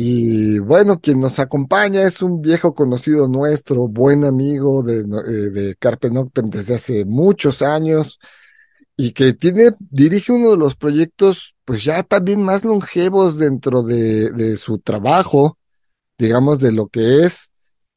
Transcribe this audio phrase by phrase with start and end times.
[0.00, 5.74] Y bueno, quien nos acompaña es un viejo conocido nuestro, buen amigo de, eh, de
[5.74, 8.20] Carpe Noctem desde hace muchos años
[8.96, 14.30] y que tiene, dirige uno de los proyectos, pues ya también más longevos dentro de,
[14.30, 15.58] de su trabajo,
[16.16, 17.50] digamos, de lo que es.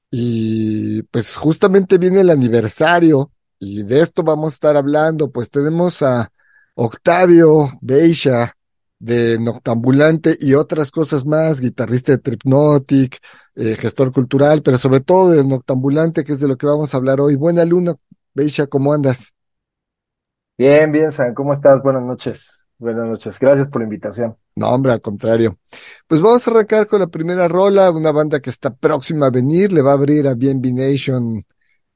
[0.10, 5.30] Y pues justamente viene el aniversario y de esto vamos a estar hablando.
[5.30, 6.32] Pues tenemos a
[6.74, 8.56] Octavio Beisha,
[9.02, 13.18] de Noctambulante y otras cosas más, guitarrista de Tripnotic,
[13.56, 16.98] eh, gestor cultural, pero sobre todo de Noctambulante, que es de lo que vamos a
[16.98, 17.36] hablar hoy.
[17.36, 17.96] Buena luna,
[18.36, 19.34] Beisha, ¿cómo andas?
[20.56, 21.82] Bien, bien, San, ¿cómo estás?
[21.82, 22.68] Buenas noches.
[22.78, 23.40] Buenas noches.
[23.40, 24.38] Gracias por la invitación.
[24.56, 25.58] No, hombre, al contrario.
[26.08, 29.72] Pues vamos a arrancar con la primera rola, una banda que está próxima a venir,
[29.72, 31.44] le va a abrir a BNB Nation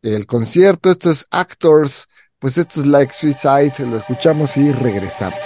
[0.02, 0.90] el concierto.
[0.90, 2.08] Esto es Actors,
[2.40, 5.40] pues esto es Like Suicide, lo escuchamos y regresamos.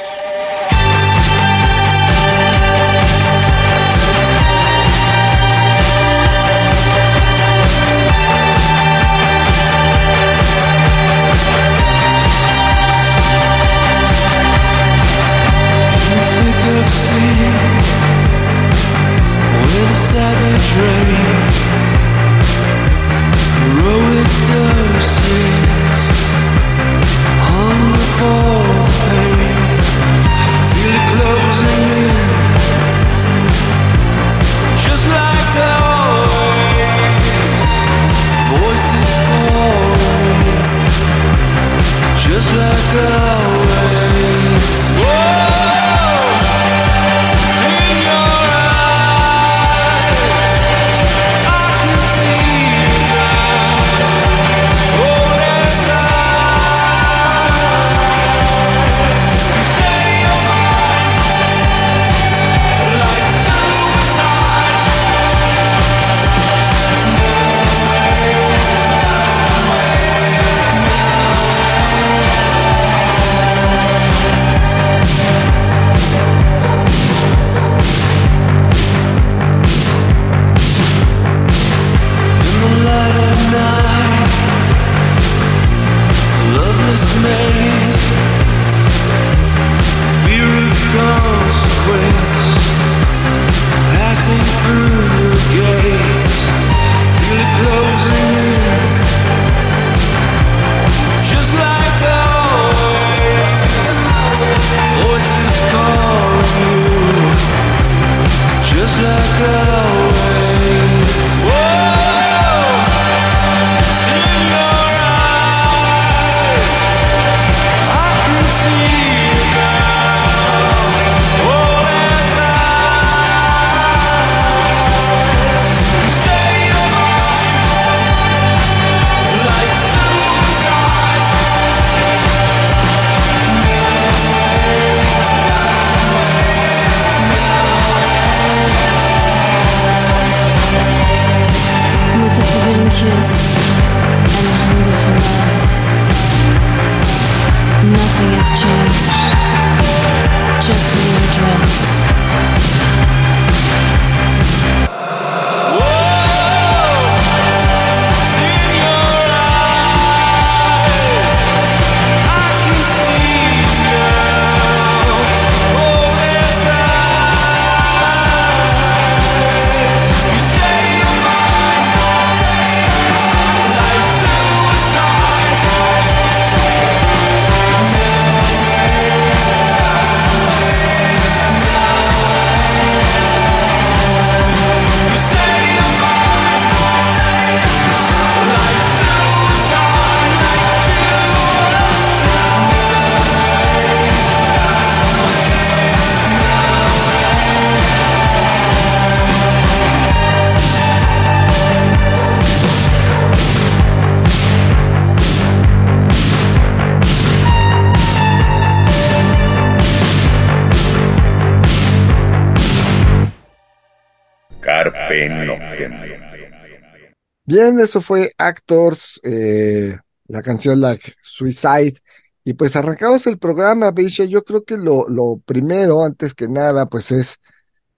[217.60, 219.98] Bien, eso fue Actors, eh,
[220.30, 221.98] la canción Like Suicide.
[222.46, 224.24] Y pues arrancamos el programa, Beisha.
[224.24, 227.42] Yo creo que lo, lo primero, antes que nada, pues es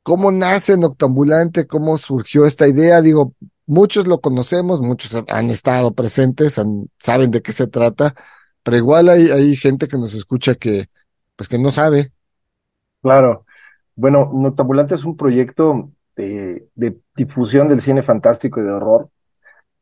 [0.02, 3.04] cómo nace Noctambulante, cómo surgió esta idea.
[3.04, 3.36] Digo,
[3.68, 6.60] muchos lo conocemos, muchos han estado presentes,
[6.98, 8.16] saben de qué se trata,
[8.64, 10.88] pero igual hay, hay gente que nos escucha que,
[11.36, 12.10] pues que no sabe.
[13.04, 13.46] Claro.
[13.96, 19.12] Bueno, Noctambulante es un proyecto de, de difusión del cine fantástico y de horror.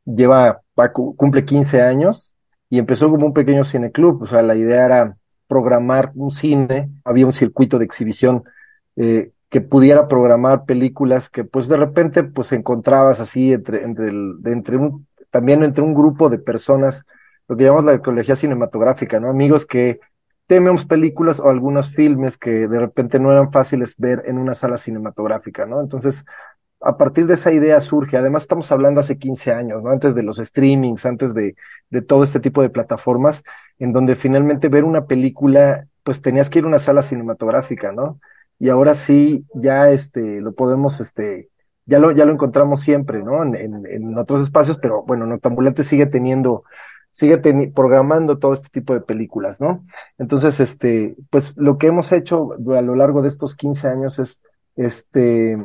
[0.06, 2.34] Lleva, va cu- cumple 15 años
[2.70, 4.24] y empezó como un pequeño cineclub.
[4.24, 5.18] O sea, la idea era
[5.48, 8.44] programar un cine, había un circuito de exhibición
[8.96, 14.10] eh, que pudiera programar películas que pues de repente pues encontrabas así entre, entre,
[14.46, 17.06] entre un, también entre un grupo de personas,
[17.48, 19.30] lo que llamamos la ecología cinematográfica, ¿no?
[19.30, 20.00] Amigos que
[20.48, 24.78] tenemos películas o algunos filmes que de repente no eran fáciles ver en una sala
[24.78, 25.80] cinematográfica, ¿no?
[25.82, 26.26] Entonces,
[26.82, 29.90] a partir de esa idea surge, además estamos hablando hace 15 años, ¿no?
[29.92, 31.56] Antes de los streamings, antes de,
[31.90, 33.44] de todo este tipo de plataformas,
[33.80, 38.20] en donde finalmente ver una película, pues tenías que ir a una sala cinematográfica, ¿no?
[38.60, 41.50] Y ahora sí, ya este, lo podemos, este,
[41.86, 43.44] ya lo, ya lo encontramos siempre, ¿no?
[43.44, 46.64] En, en, en otros espacios, pero bueno, Noctambulante sigue teniendo,
[47.12, 49.86] sigue teni- programando todo este tipo de películas, ¿no?
[50.18, 54.42] Entonces, este, pues lo que hemos hecho a lo largo de estos 15 años es,
[54.76, 55.58] este,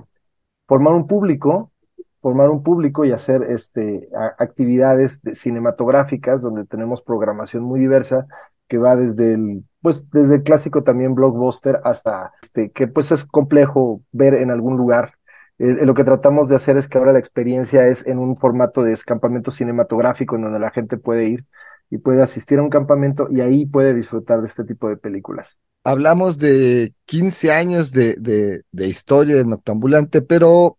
[0.67, 1.73] formar un público,
[2.21, 4.09] formar un público y hacer este,
[4.39, 8.27] actividades de- cinematográficas donde tenemos programación muy diversa
[8.69, 13.25] que va desde el, pues, desde el clásico también blockbuster hasta este, que pues es
[13.27, 15.15] complejo ver en algún lugar.
[15.59, 18.37] Eh, eh, lo que tratamos de hacer es que ahora la experiencia es en un
[18.37, 21.45] formato de campamento cinematográfico en donde la gente puede ir
[21.91, 25.59] y puede asistir a un campamento y ahí puede disfrutar de este tipo de películas.
[25.85, 30.79] Hablamos de 15 años de, de, historia de Noctambulante, pero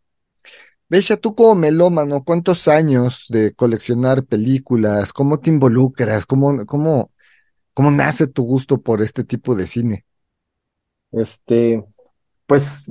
[0.89, 5.13] Besha, tú como melómano, ¿cuántos años de coleccionar películas?
[5.13, 6.25] ¿Cómo te involucras?
[6.27, 7.11] ¿Cómo, cómo,
[7.73, 10.05] cómo nace tu gusto por este tipo de cine?
[11.11, 11.83] Este,
[12.47, 12.85] pues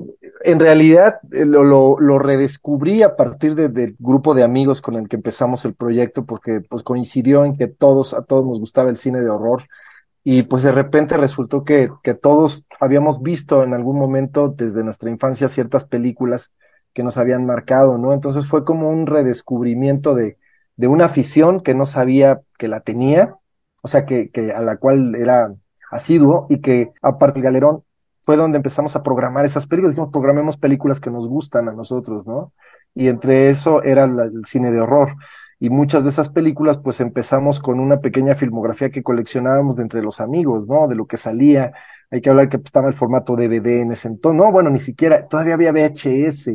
[0.44, 4.96] en realidad eh, lo, lo, lo redescubrí a partir de- del grupo de amigos con
[4.96, 8.90] el que empezamos el proyecto, porque pues coincidió en que todos, a todos nos gustaba
[8.90, 9.64] el cine de horror.
[10.24, 15.10] Y pues de repente resultó que, que todos habíamos visto en algún momento desde nuestra
[15.10, 16.50] infancia ciertas películas
[16.94, 18.14] que nos habían marcado, ¿no?
[18.14, 20.38] Entonces fue como un redescubrimiento de,
[20.76, 23.36] de una afición que no sabía que la tenía,
[23.82, 25.54] o sea, que, que a la cual era
[25.90, 27.84] asiduo y que aparte del galerón
[28.22, 29.92] fue donde empezamos a programar esas películas.
[29.92, 32.52] Dijimos, programemos películas que nos gustan a nosotros, ¿no?
[32.94, 35.16] Y entre eso era el cine de horror.
[35.64, 40.02] Y muchas de esas películas, pues empezamos con una pequeña filmografía que coleccionábamos de entre
[40.02, 40.88] los amigos, ¿no?
[40.88, 41.72] De lo que salía.
[42.10, 44.36] Hay que hablar que pues, estaba el formato DVD en ese entonces.
[44.36, 46.48] No, bueno, ni siquiera, todavía había VHS.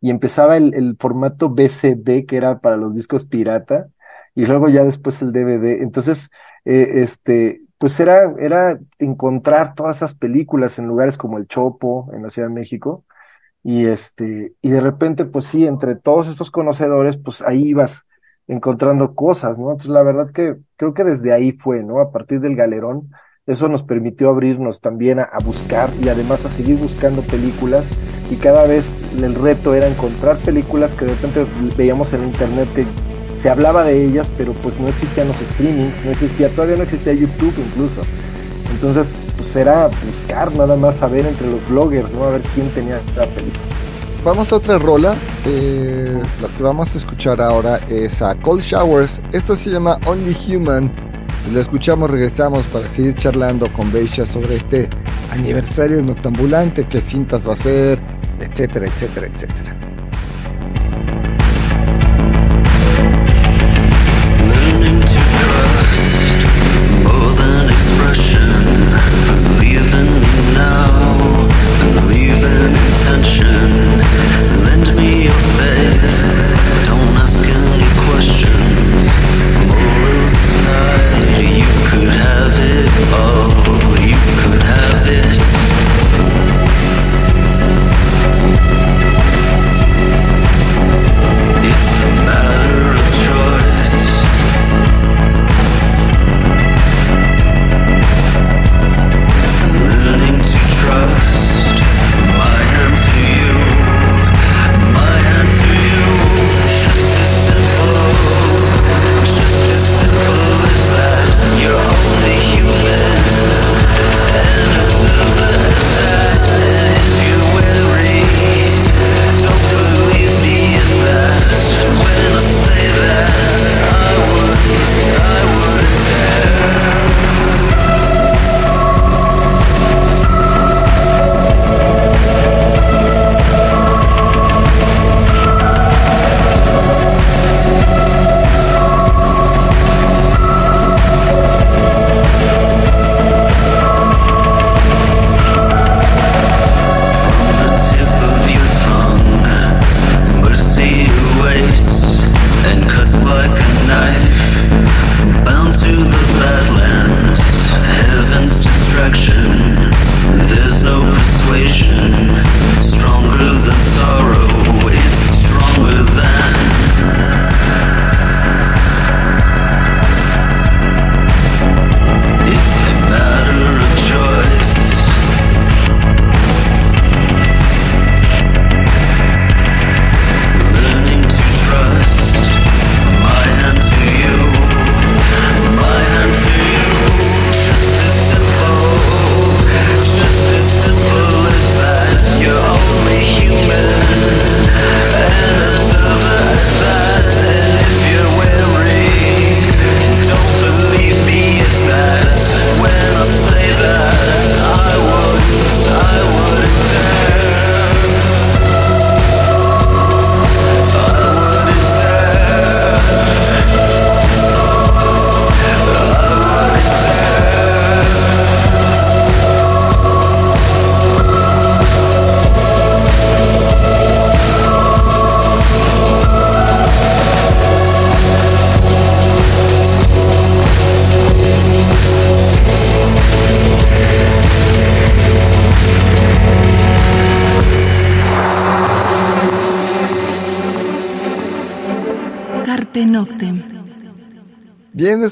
[0.00, 3.88] Y empezaba el, el formato VCD, que era para los discos pirata.
[4.34, 5.82] Y luego ya después el DVD.
[5.82, 6.30] Entonces,
[6.64, 12.22] eh, este, pues era, era encontrar todas esas películas en lugares como El Chopo, en
[12.22, 13.04] la Ciudad de México.
[13.62, 18.06] Y este, y de repente, pues sí, entre todos estos conocedores, pues ahí ibas
[18.46, 19.70] encontrando cosas, ¿no?
[19.70, 22.00] Entonces, la verdad que creo que desde ahí fue, ¿no?
[22.00, 23.10] A partir del galerón,
[23.46, 27.84] eso nos permitió abrirnos también a, buscar y además a seguir buscando películas.
[28.30, 31.46] Y cada vez el reto era encontrar películas que de repente
[31.76, 32.86] veíamos en internet que
[33.36, 37.12] se hablaba de ellas, pero pues no existían los streamings, no existía, todavía no existía
[37.12, 38.00] YouTube incluso.
[38.72, 42.24] Entonces, pues era buscar nada más saber entre los bloggers, ¿no?
[42.24, 43.62] A ver quién tenía la película.
[44.24, 45.14] Vamos a otra rola.
[45.44, 49.20] Eh, lo que vamos a escuchar ahora es a Cold Showers.
[49.32, 50.92] Esto se llama Only Human.
[51.52, 54.88] Lo escuchamos, regresamos para seguir charlando con Beisha sobre este
[55.30, 57.98] aniversario noctambulante, qué cintas va a ser,
[58.40, 59.83] etcétera, etcétera, etcétera.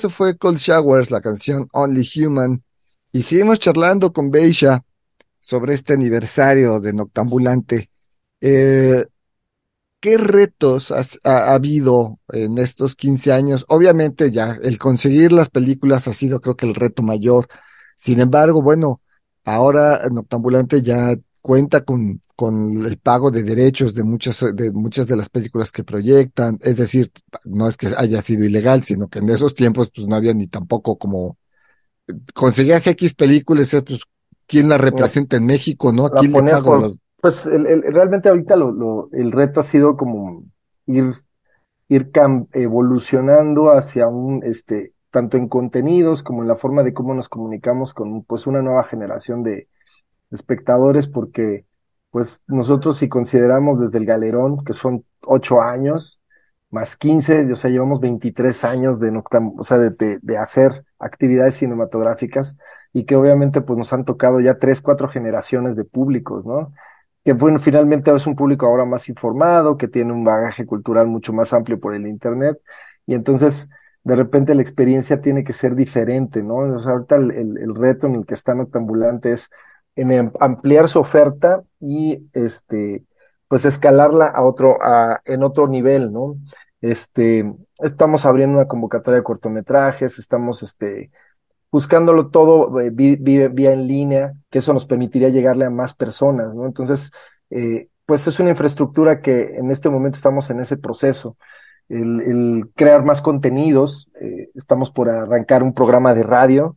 [0.02, 2.64] Eso fue Cold Showers, la canción Only Human.
[3.12, 4.84] Y seguimos charlando con Beisha
[5.38, 7.88] sobre este aniversario de Noctambulante.
[8.40, 9.06] Eh,
[10.00, 13.64] ¿Qué retos has- ha, ha habido en estos 15 años?
[13.68, 17.46] Obviamente ya el conseguir las películas ha sido creo que el reto mayor.
[17.96, 19.00] Sin embargo, bueno,
[19.44, 25.16] ahora Noctambulante ya cuenta con, con el pago de derechos de muchas, de muchas de
[25.16, 26.58] las películas que proyectan.
[26.62, 27.10] Es decir,
[27.46, 30.48] no es que haya sido ilegal, sino que en esos tiempos pues no había ni
[30.48, 31.36] tampoco como
[32.34, 34.00] conseguías X películas, pues
[34.46, 36.06] quién la representa en México, ¿no?
[36.06, 39.60] ¿A quién le pago por- los Pues el- el- realmente ahorita lo, lo- el reto
[39.60, 40.44] ha sido como
[40.86, 41.04] ir,
[41.88, 42.10] ir
[42.52, 47.94] evolucionando hacia un, este, tanto en contenidos como en la forma de cómo nos comunicamos
[47.94, 49.68] con pues una nueva generación de
[50.32, 51.66] espectadores, porque
[52.12, 56.22] pues nosotros si consideramos desde el Galerón, que son ocho años,
[56.70, 62.58] más 15, o sea, llevamos 23 años de, noctam- o sea, de, hacer actividades cinematográficas
[62.94, 66.72] y que obviamente pues nos han tocado ya tres, cuatro generaciones de públicos, ¿no?
[67.24, 71.32] Que bueno, finalmente es un público ahora más informado, que tiene un bagaje cultural mucho
[71.32, 72.58] más amplio por el Internet
[73.06, 73.68] y entonces
[74.04, 76.56] de repente la experiencia tiene que ser diferente, ¿no?
[76.74, 79.50] O sea, ahorita el, el- el reto en el que está Noctambulante es
[79.96, 83.04] en am- ampliar su oferta y este,
[83.48, 86.36] pues escalarla a otro, a, en otro nivel, ¿no?
[86.80, 87.44] Este,
[87.78, 91.10] estamos abriendo una convocatoria de cortometrajes, estamos este,
[91.70, 96.54] buscándolo todo eh, vi- vía en línea, que eso nos permitiría llegarle a más personas,
[96.54, 96.66] ¿no?
[96.66, 97.10] Entonces,
[97.50, 101.36] eh, pues es una infraestructura que en este momento estamos en ese proceso.
[101.88, 106.76] El, el crear más contenidos, eh, estamos por arrancar un programa de radio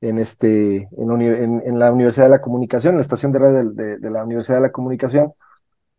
[0.00, 3.70] en, este, en, en- en la Universidad de la Comunicación, en la estación de radio
[3.70, 5.32] de, la Universidad de la Comunicación,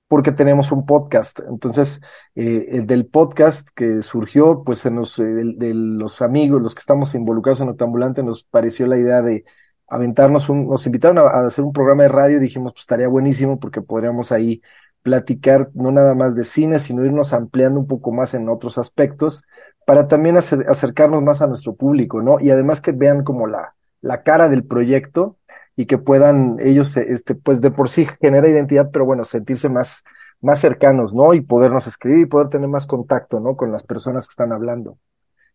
[0.08, 1.40] porque tenemos un podcast.
[1.50, 2.02] Entonces,
[2.36, 6.80] eh, el del podcast que surgió, pues se nos, eh, de, los amigos, los que
[6.82, 9.46] estamos involucrados en Octambulante, nos pareció la idea de
[9.88, 13.60] aventarnos un, nos invitaron a, hacer un programa de radio y dijimos, pues estaría buenísimo
[13.60, 14.62] porque podríamos ahí
[15.02, 19.44] platicar no nada más de cine, sino irnos ampliando un poco más en otros aspectos
[19.86, 22.40] para también acer- acercarnos más a nuestro público, ¿no?
[22.40, 25.38] Y además que vean como la, la cara del proyecto
[25.76, 30.04] y que puedan ellos, este, pues de por sí genera identidad, pero bueno, sentirse más,
[30.42, 31.34] más cercanos, ¿no?
[31.34, 33.56] Y podernos escribir y poder tener más contacto, ¿no?
[33.56, 34.98] Con las personas que están hablando.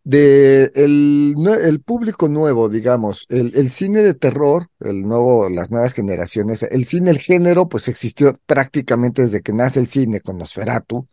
[0.03, 5.93] de el, el público nuevo, digamos, el, el cine de terror, el nuevo, las nuevas
[5.93, 11.07] generaciones, el cine, el género, pues existió prácticamente desde que nace el cine con Nosferatu,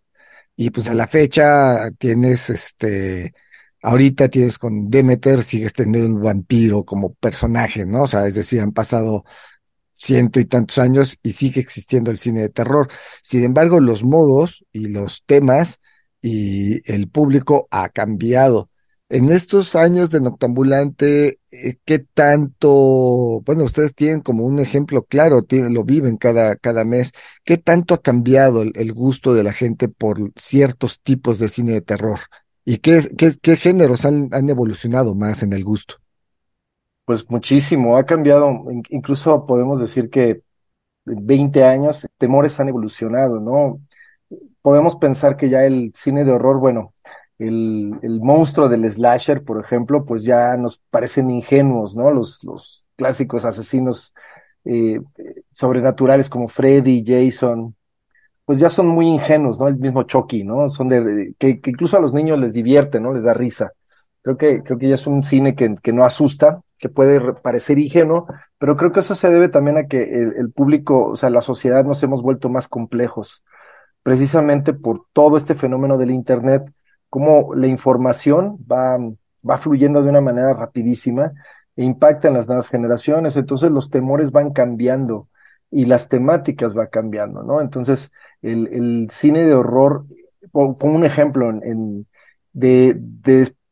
[0.57, 3.35] y pues a la fecha tienes este,
[3.85, 8.05] ahorita tienes con Demeter, sigues teniendo un vampiro como personaje, ¿no?
[8.05, 9.25] O sea, es decir, han pasado
[9.97, 12.89] ciento y tantos años y sigue existiendo el cine de terror.
[13.23, 15.81] Sin embargo, los modos y los temas
[16.23, 18.71] y el público ha cambiado.
[19.11, 25.43] En estos años de Noctambulante, eh, ¿qué tanto, bueno, ustedes tienen como un ejemplo claro,
[25.43, 27.13] tienen, lo viven cada, cada mes,
[27.45, 31.73] ¿qué tanto ha cambiado el, el gusto de la gente por ciertos tipos de cine
[31.73, 32.21] de terror?
[32.67, 35.95] ¿Y qué, qué, qué géneros han, han evolucionado más en el gusto?
[37.05, 40.43] Pues muchísimo, ha cambiado, in- incluso podemos decir que
[41.07, 43.81] en 20 años temores han evolucionado, ¿no?
[44.63, 46.95] Podemos pensar que ya el cine de horror, bueno,
[47.39, 52.11] el, el monstruo del slasher, por ejemplo, pues ya nos parecen ingenuos, ¿no?
[52.13, 54.15] Los, los clásicos asesinos
[54.65, 57.77] eh, eh, sobrenaturales como Freddy, Jason,
[58.45, 59.69] pues ya son muy ingenuos, ¿no?
[59.69, 60.69] El mismo Chucky, ¿no?
[60.69, 63.13] Son de, que, que incluso a los niños les divierte, ¿no?
[63.15, 63.73] Les da risa.
[64.23, 67.35] Creo que, creo que ya es un cine que, que no asusta, que puede re-
[67.35, 68.27] parecer ingenuo,
[68.59, 71.41] pero creo que eso se debe también a que el, el público, o sea, la
[71.41, 73.45] sociedad nos hemos vuelto más complejos,
[74.03, 76.65] precisamente por todo este fenómeno del Internet,
[77.09, 78.99] cómo la información va,
[79.49, 81.33] va fluyendo de una manera rapidísima
[81.77, 85.29] e impacta en las nuevas generaciones, entonces los temores van cambiando
[85.75, 87.61] y las temáticas van cambiando, ¿no?
[87.61, 88.13] Entonces,
[88.43, 90.05] el, cine de horror,
[90.53, 92.07] po- pongo un ejemplo, en,
[92.53, 92.97] de,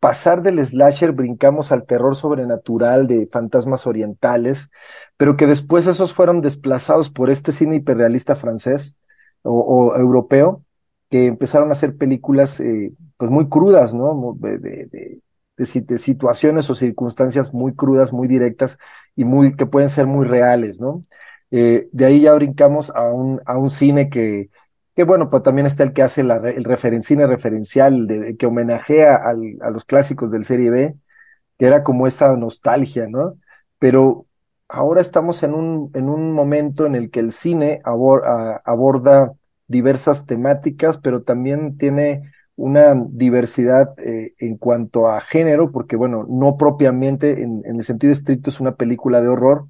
[0.01, 4.69] pasar del slasher brincamos al terror sobrenatural de fantasmas orientales,
[5.17, 8.97] pero que después esos fueron desplazados por este cine hiperrealista francés
[9.43, 10.65] o, europeo,
[11.09, 14.35] que empezaron a hacer películas eh, pues muy crudas, ¿no?
[14.41, 18.79] De, de situaciones o circunstancias muy crudas, muy directas
[19.15, 21.05] y muy, que pueden ser muy reales, ¿no?
[21.53, 24.51] Eh, de ahí ya brincamos a un, a un cine que,
[24.97, 29.17] que bueno, pues también está el que hace la, el referen- cine referencial, que homenajea
[29.17, 30.97] al- a los clásicos del Serie B,
[31.59, 33.35] que era como esta nostalgia, ¿no?
[33.79, 34.27] Pero
[34.69, 38.25] ahora estamos en un, en un momento en el que el cine abor-
[38.65, 39.33] aborda
[39.69, 46.57] diversas temáticas, pero también tiene una diversidad eh, en cuanto a género, porque bueno, no
[46.57, 49.67] propiamente en, en, el sentido estricto es una película de horror,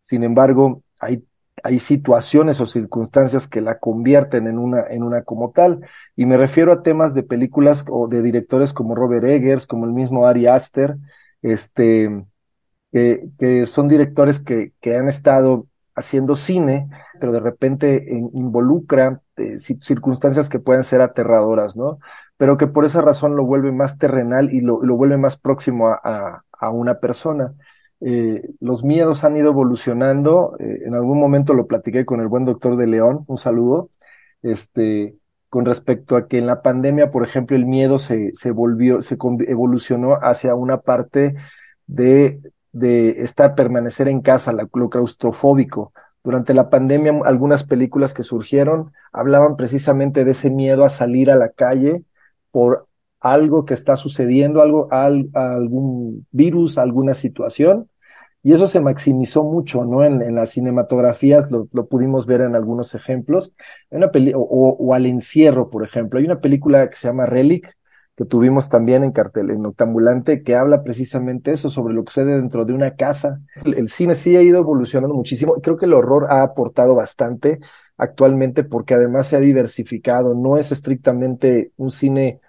[0.00, 5.80] sin embargo, hay, situaciones o circunstancias que la convierten en una, en una como tal,
[6.16, 9.92] y me refiero a temas de películas o de directores como Robert Eggers, como el
[9.92, 10.96] mismo Ari Aster,
[11.42, 12.24] este,
[12.90, 16.88] que, son directores que, que han estado haciendo cine,
[17.20, 21.98] pero de repente en, involucra eh, circunstancias que pueden ser aterradoras, ¿no?
[22.36, 26.70] Pero que por esa razón lo vuelve más terrenal y lo, vuelve más próximo a
[26.70, 27.54] una persona.
[28.04, 30.56] Eh, los miedos han ido evolucionando.
[30.58, 33.90] Eh, en algún momento lo platiqué con el buen doctor de León, un saludo,
[34.42, 35.16] este,
[35.48, 39.16] con respecto a que en la pandemia, por ejemplo, el miedo se, se volvió, se
[39.46, 41.34] evolucionó hacia una parte
[41.86, 42.40] de,
[42.72, 45.92] de estar, permanecer en casa, lo claustrofóbico.
[46.24, 51.36] Durante la pandemia, algunas películas que surgieron hablaban precisamente de ese miedo a salir a
[51.36, 52.02] la calle
[52.50, 52.86] por
[53.20, 57.88] algo que está sucediendo, algo, al, algún virus, alguna situación,
[58.42, 60.04] y eso se maximizó mucho, ¿no?
[60.04, 63.52] En, las cinematografías lo, pudimos ver en algunos ejemplos.
[63.90, 66.18] Una peli o, o, al encierro, por ejemplo.
[66.18, 67.76] Hay una película que se llama Relic,
[68.16, 72.34] que tuvimos también en cartel, en Octambulante, que habla precisamente eso, sobre lo que sucede
[72.36, 73.40] dentro de una casa.
[73.64, 75.54] El, el cine sí ha ido evolucionando muchísimo.
[75.62, 77.60] Creo que el horror ha aportado bastante
[77.96, 80.34] actualmente porque además se ha diversificado.
[80.34, 82.40] No es estrictamente un cine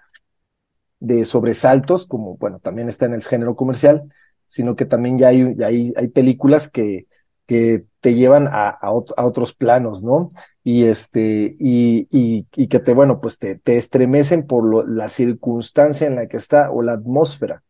[0.98, 4.10] de sobresaltos, como, bueno, también está en el género comercial,
[4.46, 7.06] sino que también ya hay, ya hay, hay películas que,
[7.46, 10.32] que te llevan a, a, a, otros planos, ¿no?
[10.62, 15.08] Y este, y, y, y que te, bueno, pues te, te estremecen por lo, la
[15.08, 17.62] circunstancia en la que está o la atmósfera.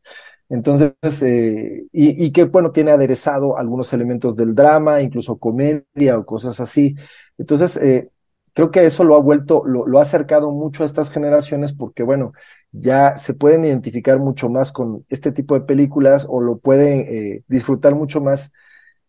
[0.49, 6.27] Entonces, eh, y, y, que, bueno, tiene aderezado algunos elementos del drama, incluso comedia o
[6.27, 6.95] cosas así.
[7.39, 8.11] Entonces, eh,
[8.55, 12.03] creo que eso lo ha vuelto, lo, lo ha acercado mucho a estas generaciones porque,
[12.03, 12.33] bueno,
[12.73, 17.43] ya se pueden identificar mucho más con este tipo de películas o lo pueden eh,
[17.49, 18.53] disfrutar mucho más.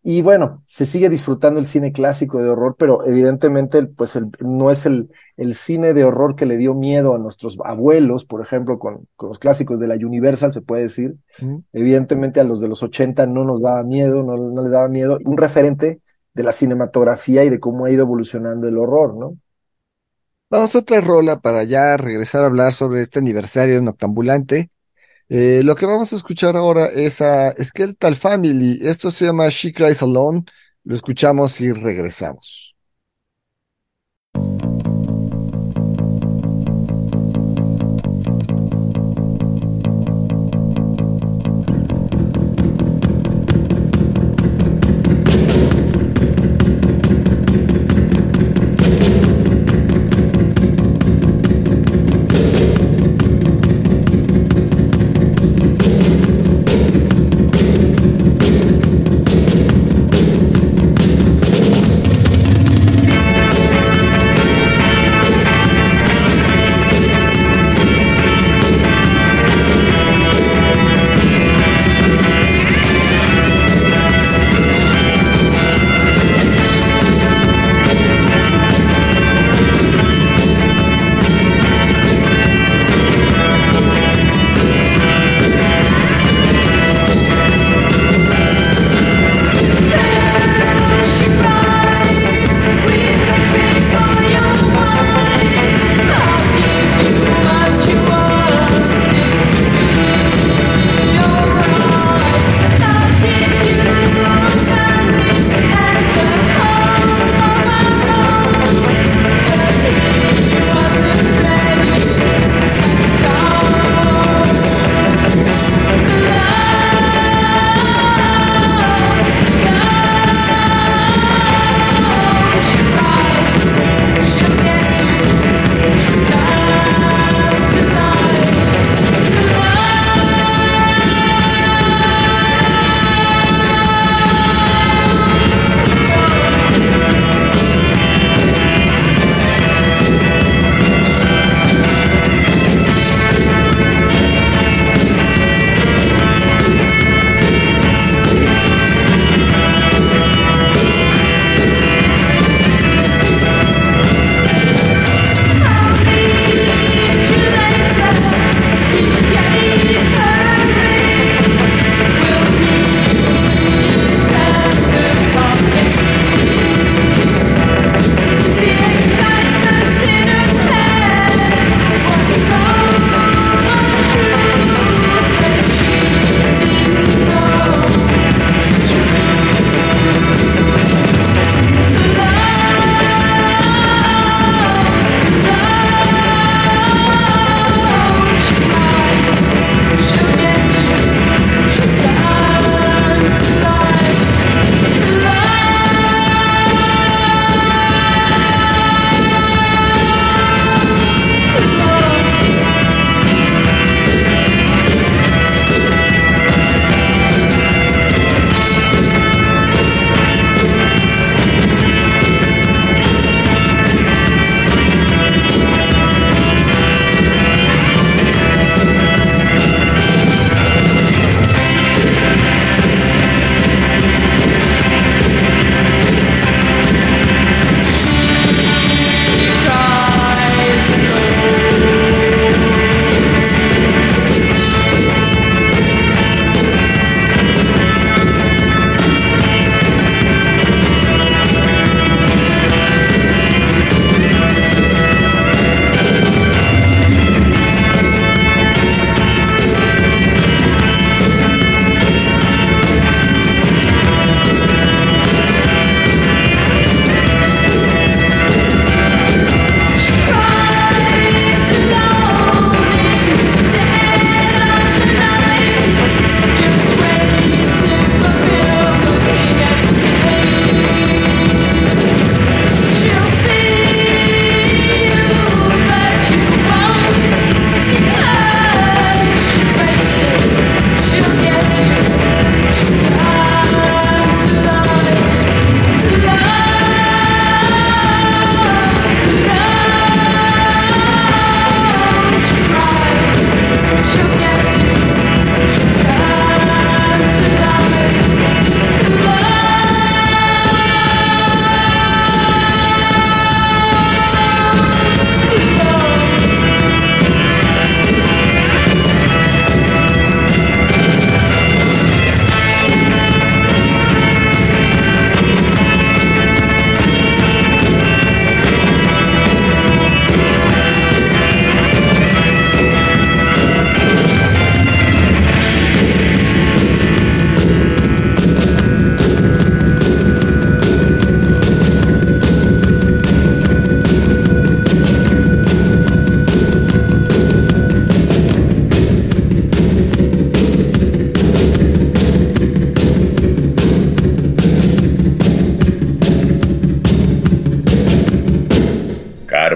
[0.07, 4.69] Y bueno, se sigue disfrutando el cine clásico de horror, pero evidentemente pues el, no
[4.69, 8.77] es el, el cine de horror que le dio miedo a nuestros abuelos, por ejemplo,
[8.77, 11.15] con, con los clásicos de la Universal, se puede decir.
[11.41, 11.57] Mm.
[11.73, 15.17] Evidentemente a los de los 80 no nos daba miedo, no, no les daba miedo.
[15.25, 16.01] Un referente
[16.35, 19.37] de la cinematografía y de cómo ha ido evolucionando el horror, ¿no?
[20.49, 24.69] Vamos a otra rola para ya regresar a hablar sobre este aniversario noctambulante.
[25.29, 28.79] Eh, lo que vamos a escuchar ahora es a Skeletal Family.
[28.81, 30.45] Esto se llama She Cries Alone.
[30.83, 32.74] Lo escuchamos y regresamos.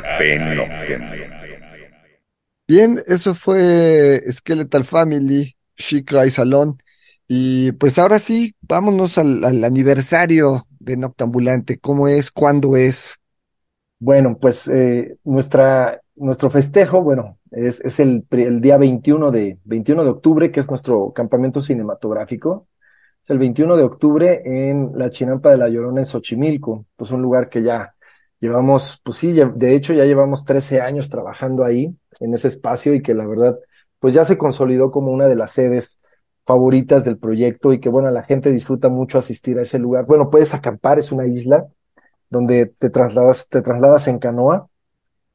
[0.01, 1.01] Carpe Noctem.
[2.67, 6.73] Bien, eso fue Skeletal Family, She Cries Alone.
[7.27, 11.79] Y pues ahora sí, vámonos al, al aniversario de Noctambulante.
[11.79, 12.31] ¿Cómo es?
[12.31, 13.19] ¿Cuándo es?
[13.99, 20.03] Bueno, pues eh, nuestra, nuestro festejo, bueno, es, es el, el día 21 de, 21
[20.03, 22.67] de octubre, que es nuestro campamento cinematográfico.
[23.21, 27.21] Es el 21 de octubre en la Chinampa de la Llorona en Xochimilco, pues un
[27.21, 27.93] lugar que ya
[28.39, 33.01] llevamos, pues sí, de hecho ya llevamos 13 años trabajando ahí, en ese espacio, y
[33.01, 33.57] que la verdad,
[33.99, 35.99] pues ya se consolidó como una de las sedes
[36.45, 40.05] favoritas del proyecto y que bueno, la gente disfruta mucho asistir a ese lugar.
[40.07, 41.67] Bueno, puedes acampar, es una isla
[42.29, 44.67] donde te trasladas, te trasladas en canoa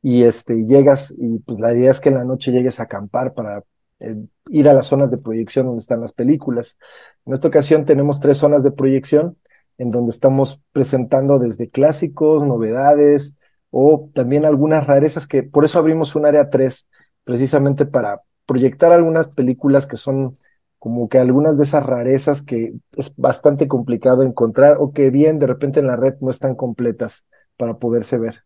[0.02, 3.32] y este, llegas y pues la idea es que en la noche llegues a acampar
[3.32, 3.62] para
[4.00, 4.16] eh,
[4.48, 6.78] ir a las zonas de proyección donde están las películas.
[7.26, 9.36] En esta ocasión tenemos tres zonas de proyección
[9.78, 13.34] en donde estamos presentando desde clásicos, novedades
[13.70, 16.88] o también algunas rarezas que por eso abrimos un área 3
[17.24, 20.38] precisamente para proyectar algunas películas que son
[20.78, 25.46] como que algunas de esas rarezas que es bastante complicado encontrar o que bien de
[25.46, 28.44] repente en la red no están completas para poderse ver.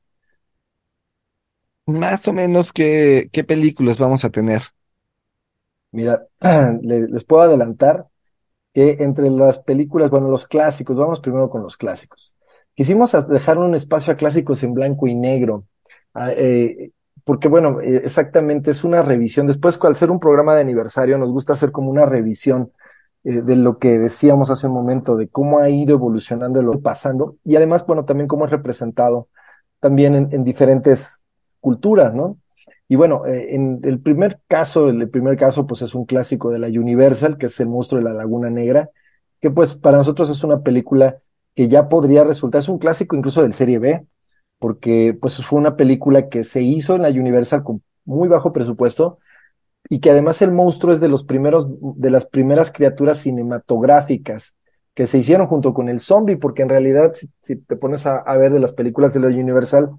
[1.86, 4.62] Más o menos, ¿qué, qué películas vamos a tener?
[5.92, 6.26] Mira,
[6.82, 8.06] le- les puedo adelantar
[8.72, 12.36] que entre las películas, bueno, los clásicos, vamos primero con los clásicos.
[12.74, 15.64] Quisimos dejar un espacio a clásicos en blanco y negro,
[16.36, 16.90] eh,
[17.24, 19.46] porque bueno, eh, exactamente es una revisión.
[19.46, 22.70] Después, al ser un programa de aniversario, nos gusta hacer como una revisión
[23.24, 27.36] eh, de lo que decíamos hace un momento, de cómo ha ido evolucionando lo pasando,
[27.44, 29.28] y además, bueno, también cómo es representado
[29.80, 31.24] también en diferentes
[31.60, 32.38] culturas, ¿no?
[32.88, 36.58] Y bueno, eh, en el primer caso, el primer caso, pues es un clásico de
[36.58, 38.90] la Universal, que es El monstruo de la Laguna Negra,
[39.40, 41.18] que pues para nosotros es una película
[41.54, 44.06] que ya podría resultar, es un clásico incluso del Serie B,
[44.58, 49.18] porque pues fue una película que se hizo en la Universal con muy bajo presupuesto
[49.90, 54.56] y que además el monstruo es de los primeros, de las primeras criaturas cinematográficas
[54.94, 58.52] que se hicieron junto con el zombie, porque en realidad si, te pones a ver
[58.52, 59.90] de las películas de la Universal,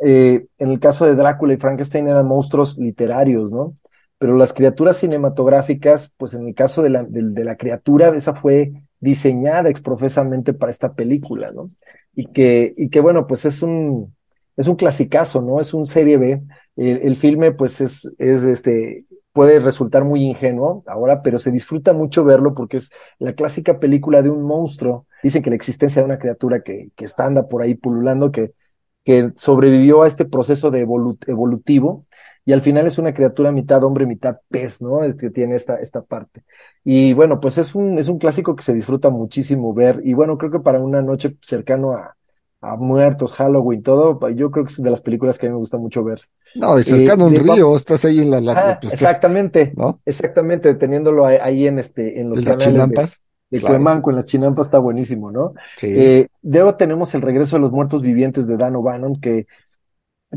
[0.00, 3.76] eh, en el caso de Drácula y Frankenstein eran monstruos literarios, ¿no?
[4.18, 10.52] Pero las criaturas cinematográficas, pues en el caso de la, criatura, esa fue diseñada exprofesamente
[10.52, 11.68] para esta película, ¿no?
[12.14, 14.14] Y que, y que bueno, pues es un,
[14.78, 15.60] clasicazo, ¿no?
[15.60, 16.42] Es un serie B.
[16.76, 21.92] El, el filme, pues es, es este, puede resultar muy ingenuo ahora, pero se disfruta
[21.92, 25.06] mucho verlo porque es la clásica película de un monstruo.
[25.22, 28.52] Dicen que la existencia de una criatura que, que está anda por ahí pululando, que
[29.04, 32.06] que sobrevivió a este proceso de evolu evolutivo
[32.44, 35.04] y al final es una criatura mitad hombre, mitad pez, ¿no?
[35.04, 36.42] Es que tiene esta, esta parte.
[36.84, 40.38] Y bueno, pues es un, es un clásico que se disfruta muchísimo ver y bueno,
[40.38, 42.16] creo que para una noche cercano a,
[42.60, 45.58] a muertos, Halloween, todo, yo creo que es de las películas que a mí me
[45.58, 46.22] gusta mucho ver.
[46.54, 48.84] No, y cercano a un Eh, de- río, estás ahí en la, la- Ah, pues,
[48.84, 50.00] estás, exactamente, ¿no?
[50.04, 53.22] exactamente, teniéndolo ahí, en este, en los De las canales chinampas.
[53.50, 53.74] De claro.
[53.74, 55.54] Cuemanco, en las chinampas está buenísimo, ¿no?
[55.76, 55.88] Sí.
[55.90, 59.46] Eh, luego tenemos El regreso de los muertos vivientes de Dan O'Bannon, que,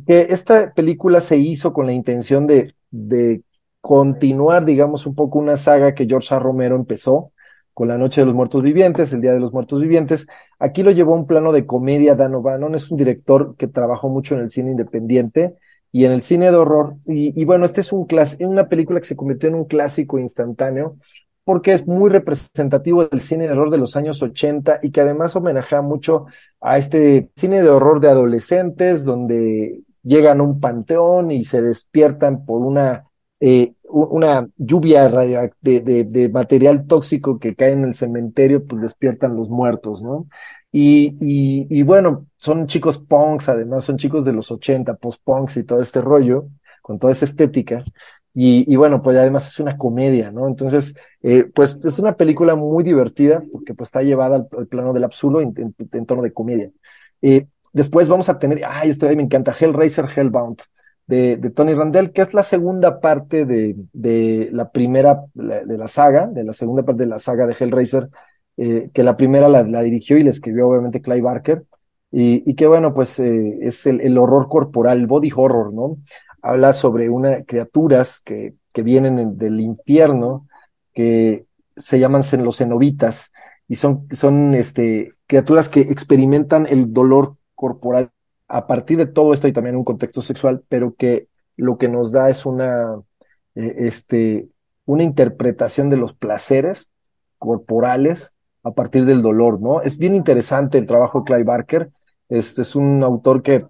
[0.07, 3.41] que esta película se hizo con la intención de, de
[3.81, 6.39] continuar, digamos, un poco una saga que George A.
[6.39, 7.31] Romero empezó
[7.73, 10.27] con La Noche de los Muertos Vivientes, El Día de los Muertos Vivientes.
[10.59, 12.15] Aquí lo llevó a un plano de comedia.
[12.15, 15.55] Dan O'Bannon es un director que trabajó mucho en el cine independiente
[15.91, 16.95] y en el cine de horror.
[17.05, 20.19] Y, y bueno, este es un clas- una película que se convirtió en un clásico
[20.19, 20.97] instantáneo
[21.43, 25.35] porque es muy representativo del cine de horror de los años 80 y que además
[25.35, 26.25] homenajea mucho
[26.61, 32.45] a este cine de horror de adolescentes donde llegan a un panteón y se despiertan
[32.45, 33.05] por una,
[33.39, 40.01] eh, una lluvia de, material tóxico que cae en el cementerio, pues despiertan los muertos,
[40.01, 40.27] ¿no?
[40.71, 41.17] Y,
[41.69, 46.01] y bueno, son chicos punks, además son chicos de los 80, post-punks y todo este
[46.01, 46.47] rollo,
[46.81, 47.83] con toda esa estética.
[48.35, 50.47] Y, y bueno, pues además es una comedia, ¿no?
[50.47, 54.91] Entonces, eh, pues es una película muy divertida porque pues está llevada al, al plano
[54.93, 56.71] del absurdo en, en, en tono de comedia.
[57.21, 60.61] Eh, después vamos a tener, ay, este me encanta, Hellraiser Hellbound
[61.07, 65.77] de, de Tony Randall, que es la segunda parte de, de la primera, la- de
[65.77, 68.09] la saga, de la segunda parte de la saga de Hellraiser,
[68.57, 71.63] eh, que la primera la, la dirigió y la escribió obviamente Clive Barker,
[72.11, 75.97] y, y que bueno, pues eh, es el, el horror corporal, el body horror, ¿no?
[76.43, 80.47] Habla sobre una criaturas que, que vienen en- del infierno,
[80.93, 83.31] que se llaman los cenobitas,
[83.67, 88.11] y son, son este, criaturas que experimentan el dolor corporal
[88.47, 92.11] a partir de todo esto y también un contexto sexual, pero que lo que nos
[92.11, 93.01] da es una,
[93.55, 94.49] eh, este,
[94.85, 96.91] una interpretación de los placeres
[97.39, 99.81] corporales a partir del dolor, ¿no?
[99.81, 101.91] Es bien interesante el trabajo de Clive Barker.
[102.29, 103.65] Este es un autor que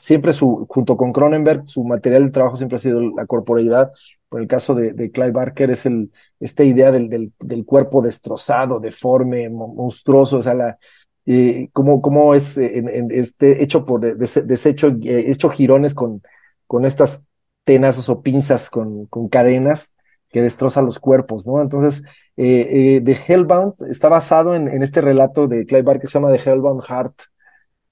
[0.00, 3.92] siempre su, junto con Cronenberg, su material de trabajo siempre ha sido la corporeidad.
[4.28, 8.02] Por el caso de, de Clive Barker es el, esta idea del, del, del cuerpo
[8.02, 10.78] destrozado, deforme, monstruoso, o sea, la,
[11.26, 15.94] eh, cómo, cómo es eh, en, en este hecho por des, deshecho, eh, hecho girones
[15.94, 16.22] con,
[16.66, 17.22] con estas
[17.64, 19.94] tenazas o pinzas con, con cadenas
[20.30, 21.60] que destroza los cuerpos, ¿no?
[21.60, 22.02] Entonces,
[22.36, 26.18] eh, eh, The Hellbound está basado en, en, este relato de Clive Barker que se
[26.18, 27.22] llama The Hellbound Heart,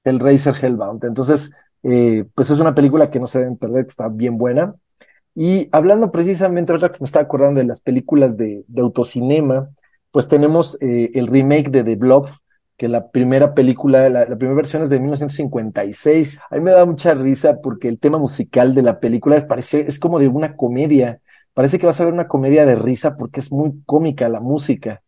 [0.04, 1.04] Hellraiser Hellbound.
[1.04, 1.52] Entonces,
[1.84, 4.74] eh, pues es una película que no se deben perder, que está bien buena.
[5.34, 9.68] Y hablando precisamente, otra que me estaba acordando de las películas de, de autocinema,
[10.10, 12.28] pues tenemos eh, el remake de The Blob,
[12.76, 16.40] que la primera película, la, primera versión es de 1956.
[16.50, 19.98] A mí me da mucha risa porque el tema musical de la película parece, es
[19.98, 21.20] como de una comedia.
[21.52, 25.02] Parece que vas a ver una comedia de risa porque es muy cómica la música.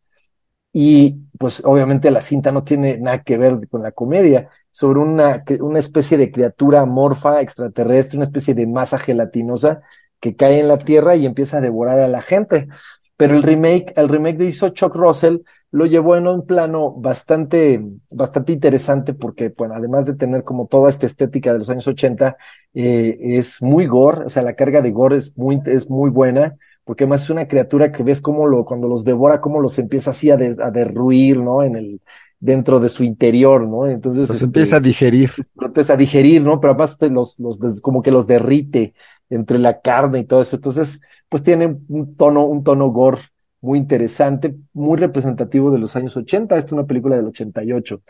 [0.73, 5.43] Y pues obviamente la cinta no tiene nada que ver con la comedia, sobre una,
[5.61, 9.81] una especie de criatura amorfa extraterrestre, una especie de masa gelatinosa
[10.21, 12.69] que cae en la Tierra y empieza a devorar a la gente.
[13.17, 15.39] Pero el remake, el remake de hizo Chuck Russell
[15.71, 20.91] lo llevó en un plano bastante, bastante interesante porque, bueno, además de tener como toda
[20.91, 22.37] esta estética de los años 80,
[22.75, 26.55] eh, es muy gore, o sea, la carga de gore es muy, es muy buena,
[26.85, 30.11] porque además es una criatura que ves cómo lo, cuando los devora, cómo los empieza
[30.11, 31.63] así a, de, a derruir, ¿no?
[31.63, 32.01] En el,
[32.39, 33.87] dentro de su interior, ¿no?
[33.87, 34.29] Entonces.
[34.29, 35.31] Los este, empieza a digerir.
[35.61, 36.61] Empieza a digerir, ¿no?
[36.61, 38.95] Pero además los, los, como que los derrite
[39.31, 40.57] entre la carne y todo eso.
[40.57, 43.21] Entonces, pues tiene un tono, un tono gore
[43.61, 46.57] muy interesante, muy representativo de los años 80.
[46.57, 48.01] Esta es una película del 88.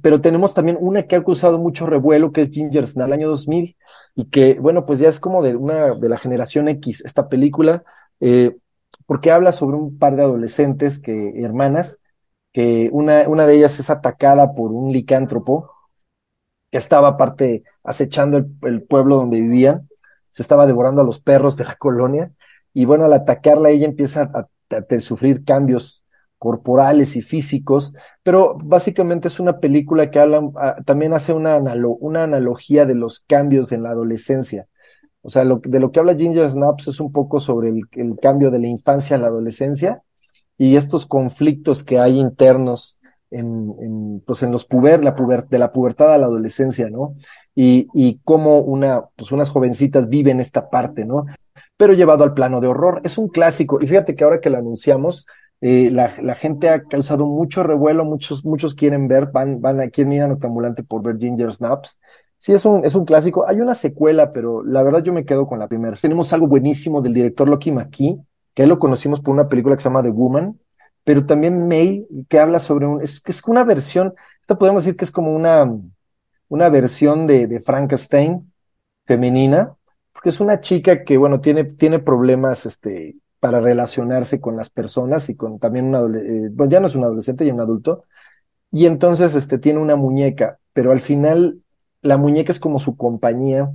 [0.00, 3.28] Pero tenemos también una que ha causado mucho revuelo, que es Ginger Snap, el año
[3.28, 3.76] 2000,
[4.14, 7.84] y que, bueno, pues ya es como de una, de la generación X, esta película,
[8.20, 8.56] eh,
[9.04, 12.00] porque habla sobre un par de adolescentes que, hermanas,
[12.52, 15.70] que una, una de ellas es atacada por un licántropo,
[16.70, 19.88] que estaba aparte acechando el, el pueblo donde vivían,
[20.30, 22.32] se estaba devorando a los perros de la colonia,
[22.74, 24.48] y bueno, al atacarla ella empieza a,
[25.00, 26.04] sufrir cambios
[26.38, 32.22] corporales y físicos, pero básicamente es una película que habla, uh, también hace una, una,
[32.24, 34.66] analogía de los cambios en la adolescencia.
[35.20, 38.18] O sea, lo, de lo que habla Ginger Snaps es un poco sobre el, el,
[38.18, 40.02] cambio de la infancia a la adolescencia
[40.62, 42.96] y estos conflictos que hay internos
[43.32, 47.16] en, pues en los puber, la puber, de la pubertad a la adolescencia, ¿no?
[47.52, 51.26] Y, y cómo una, pues unas jovencitas viven esta parte, ¿no?
[51.76, 53.00] Pero llevado al plano de horror.
[53.02, 53.80] Es un clásico.
[53.82, 55.26] Y fíjate que ahora que lo anunciamos,
[55.60, 59.88] eh, la, la, gente ha causado mucho revuelo, muchos, muchos quieren ver, van, van a,
[59.88, 61.98] quieren ir a Noctambulante por ver Ginger Snaps.
[62.36, 63.48] Sí, es un, es un clásico.
[63.48, 65.96] Hay una secuela, pero la verdad yo me quedo con la primera.
[66.00, 68.20] Tenemos algo buenísimo del director Loki McKee,
[68.54, 70.58] que lo conocimos por una película que se llama The Woman,
[71.04, 75.04] pero también May, que habla sobre un, es, es una versión, esto podemos decir que
[75.04, 75.70] es como una,
[76.48, 78.52] una versión de, de Frankenstein
[79.06, 79.74] femenina,
[80.12, 85.28] porque es una chica que, bueno, tiene, tiene problemas, este, para relacionarse con las personas
[85.28, 88.04] y con también un adolescente, eh, bueno, ya no es un adolescente, ya un adulto,
[88.70, 91.58] y entonces este, tiene una muñeca, pero al final
[92.02, 93.68] la muñeca es como su compañía,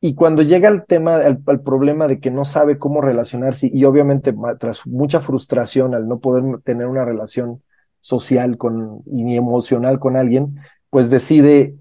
[0.00, 3.84] y cuando llega el tema, al, al, problema de que no sabe cómo relacionarse, y
[3.84, 7.62] obviamente tras mucha frustración al no poder tener una relación
[8.00, 11.76] social con, y emocional con alguien, pues decide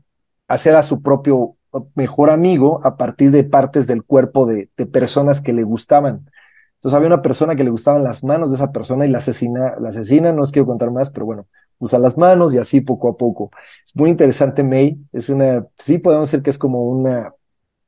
[0.47, 1.55] hacer a su propio
[1.93, 6.29] mejor amigo a partir de partes del cuerpo de, de personas que le gustaban.
[6.75, 9.75] Entonces había una persona que le gustaban las manos de esa persona y la asesina,
[9.79, 11.47] la asesina, no os quiero contar más, pero bueno,
[11.79, 13.51] usa las manos y así poco a poco.
[13.85, 17.33] Es muy interesante May, es una, sí podemos decir que es como una,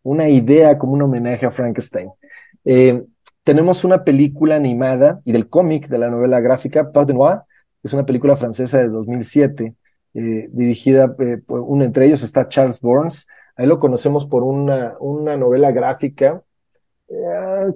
[0.08, 2.10] una idea, como un homenaje a Frankenstein.
[2.64, 3.04] Eh,
[3.44, 7.40] tenemos una película animada y del cómic de la novela gráfica, de Noir,
[7.84, 9.76] es una película francesa de 2007,
[10.14, 13.28] eh, dirigida eh, por uno entre ellos está Charles Burns,
[13.58, 16.42] ahí lo conocemos por una, una novela gráfica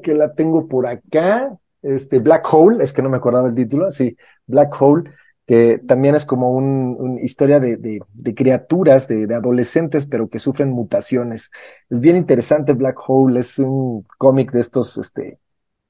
[0.02, 3.90] que la tengo por acá, este Black Hole, es que no me acordaba el título,
[3.92, 5.10] sí, Black Hole,
[5.48, 8.02] que también es como una un historia de,
[8.36, 11.52] criaturas, de, de, adolescentes, pero que sufren mutaciones.
[11.90, 15.40] Es bien interesante Black Hole, es un cómic de estos este,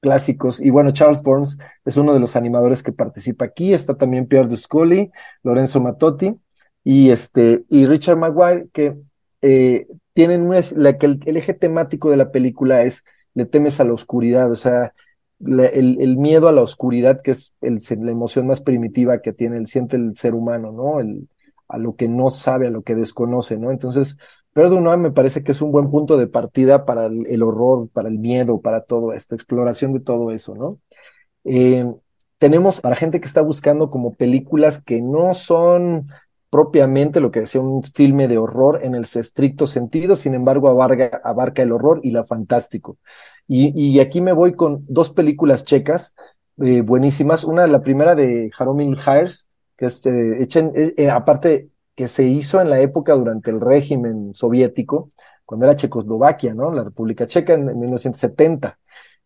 [0.00, 0.60] clásicos.
[0.60, 3.72] Y bueno, Charles Burns es uno de los animadores que participa aquí.
[3.72, 5.10] Está también Pierre Duscoli,
[5.42, 6.34] Lorenzo Matotti
[6.84, 8.96] y, este, y Richard Maguire, que
[9.42, 13.80] eh, tienen una, la, que el, el eje temático de la película es le temes
[13.80, 14.92] a la oscuridad, o sea,
[15.44, 19.96] el, miedo a la oscuridad, que es la emoción más primitiva que tiene, el siente
[19.96, 20.98] el ser humano, ¿no?
[21.68, 23.70] A lo que no sabe, a lo que desconoce, ¿no?
[23.70, 24.16] Entonces,
[24.52, 28.10] Perdón, me parece que es un buen punto de partida para el, el, horror, para
[28.10, 30.78] el miedo, para todo esto, exploración de todo eso, ¿no?
[31.44, 31.90] Eh,
[32.36, 36.08] tenemos para gente que está buscando como películas que no son
[36.52, 41.20] propiamente lo que decía un filme de horror en el estricto sentido, sin embargo abarca,
[41.24, 42.98] abarca el horror y la fantástico.
[43.48, 46.14] Y, y aquí me voy con dos películas checas
[46.62, 47.44] eh, buenísimas.
[47.44, 52.60] Una, la primera de Jaromir Hires, que es eh, eh, eh, aparte que se hizo
[52.60, 55.10] en la época durante el régimen soviético,
[55.44, 56.72] cuando era Checoslovaquia, ¿no?
[56.72, 58.78] La República Checa en, en 1970.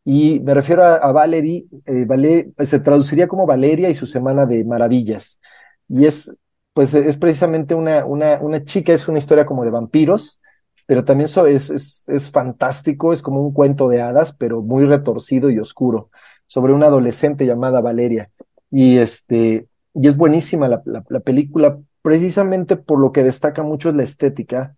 [0.05, 1.67] Y me refiero a, a Valerie,
[2.07, 5.41] Vale- se traduciría como Valeria y su Semana de Maravillas.
[5.89, 6.35] Y es,
[6.77, 10.41] pues, es precisamente una, una, una chica, es una historia como de vampiros,
[10.87, 15.51] pero también es, es, es fantástico, es como un cuento de hadas, pero muy retorcido
[15.51, 16.11] y oscuro,
[16.47, 18.31] sobre una adolescente llamada Valeria.
[18.71, 23.91] Y este, y es buenísima la, la, la película, precisamente por lo que destaca mucho
[23.91, 24.77] es la estética,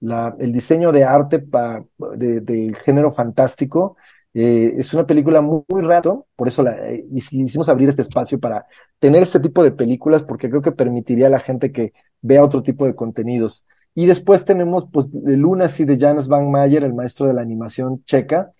[0.00, 1.84] la, el diseño de arte pa-
[2.16, 2.40] de,
[2.84, 3.96] género fantástico.
[4.32, 8.38] Eh, es una película muy, muy rato, por eso la, eh, hicimos abrir este espacio
[8.38, 8.66] para
[8.98, 12.62] tener este tipo de películas, porque creo que permitiría a la gente que vea otro
[12.62, 13.66] tipo de contenidos.
[13.94, 16.18] Y después tenemos, pues, Lunacy de Jan
[16.50, 18.52] Mayer, el maestro de la animación checa,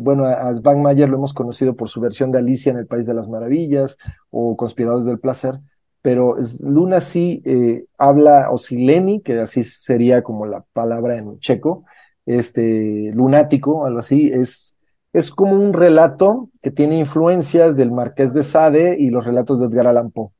[0.00, 3.06] bueno, a, a Mayer lo hemos conocido por su versión de Alicia en el País
[3.06, 3.96] de las Maravillas
[4.30, 5.58] o Conspiradores del Placer,
[6.02, 11.84] pero Lunacy eh, habla, o Sileni, que así sería como la palabra en checo,
[12.26, 14.76] este, lunático, algo así, es,
[15.12, 19.66] es como un relato que tiene influencias del Marqués de Sade y los relatos de
[19.66, 20.30] Edgar Allan Poe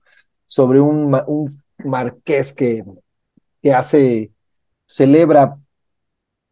[0.47, 2.84] sobre un, un marqués que,
[3.62, 4.32] que hace,
[4.87, 5.59] celebra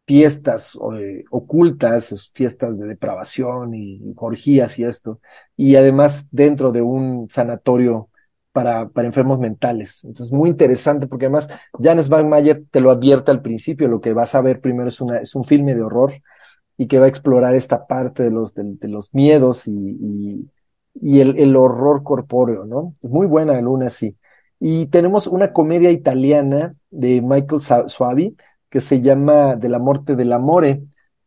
[0.07, 5.19] fiestas eh, ocultas, es- fiestas de depravación y orgías y esto,
[5.57, 8.09] y además dentro de un sanatorio
[8.55, 10.05] para, para enfermos mentales.
[10.05, 14.33] Entonces, muy interesante porque además Janes Mayer te lo advierte al principio, lo que vas
[14.33, 16.13] a ver primero es, una, es un filme de horror
[16.77, 20.47] y que va a explorar esta parte de los, de, los miedos y,
[21.01, 22.95] y, el, el, horror corpóreo, ¿no?
[23.01, 24.15] Muy buena Luna, sí.
[24.57, 28.37] Y tenemos una comedia italiana de Michael Suavi
[28.69, 30.81] que se llama De la muerte del amore,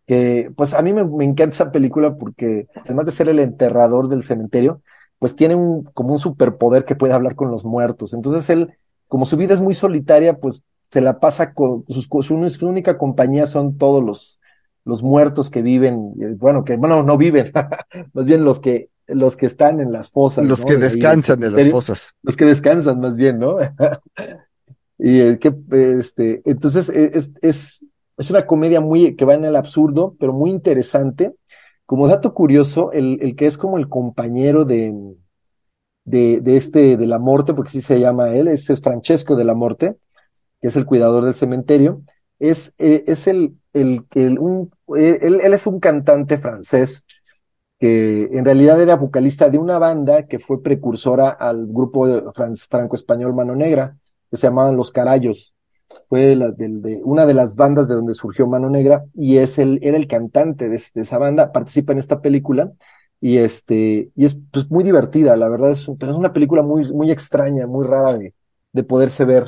[0.06, 4.08] que pues a mí me, me, encanta esa película porque además de ser el enterrador
[4.08, 4.80] del cementerio,
[5.18, 8.14] pues tiene un, como un superpoder que puede hablar con los muertos.
[8.14, 8.74] Entonces él,
[9.06, 12.96] como su vida es muy solitaria, pues se la pasa con sus, su, su única
[12.96, 14.40] compañía son todos los,
[14.84, 17.52] los muertos que viven, bueno, que bueno, no viven,
[18.12, 20.46] más bien los que los que están en las fosas.
[20.46, 20.66] Los ¿no?
[20.66, 22.14] que descansan en las fosas.
[22.22, 23.56] Los que descansan más bien, ¿no?
[24.98, 25.54] y eh, que,
[25.98, 27.84] este, entonces es, es,
[28.18, 31.34] es una comedia muy, que va en el absurdo, pero muy interesante.
[31.88, 34.94] Como dato curioso, el, que es como el compañero de,
[36.04, 39.54] de, este, de la muerte, porque así se llama él, es, es Francesco de la
[39.54, 39.96] muerte,
[40.60, 42.02] que es el cuidador del cementerio,
[42.38, 47.06] es, eh, es el, el, el un, él, él es un cantante francés
[47.78, 52.06] que en realidad era vocalista de una banda que fue precursora al grupo
[52.68, 53.96] franco-español Mano Negra,
[54.30, 55.54] que se llamaban Los Carayos.
[56.08, 59.58] Fue la, de, de, una de las bandas de donde surgió Mano Negra y es
[59.58, 62.72] el, era el cantante de, de esa banda, participa en esta película
[63.20, 66.90] y, este, y es pues, muy divertida, la verdad, es, pero es una película muy,
[66.92, 68.34] muy extraña, muy rara de,
[68.72, 69.46] de poderse ver.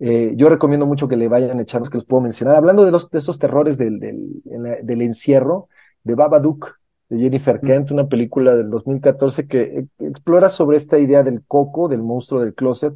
[0.00, 2.56] Eh, yo recomiendo mucho que le vayan a echar los que les puedo mencionar.
[2.56, 4.42] Hablando de, los, de estos terrores del, del,
[4.82, 5.68] del encierro,
[6.02, 6.76] de Babadook,
[7.08, 12.02] de Jennifer Kent, una película del 2014 que explora sobre esta idea del coco, del
[12.02, 12.94] monstruo del closet,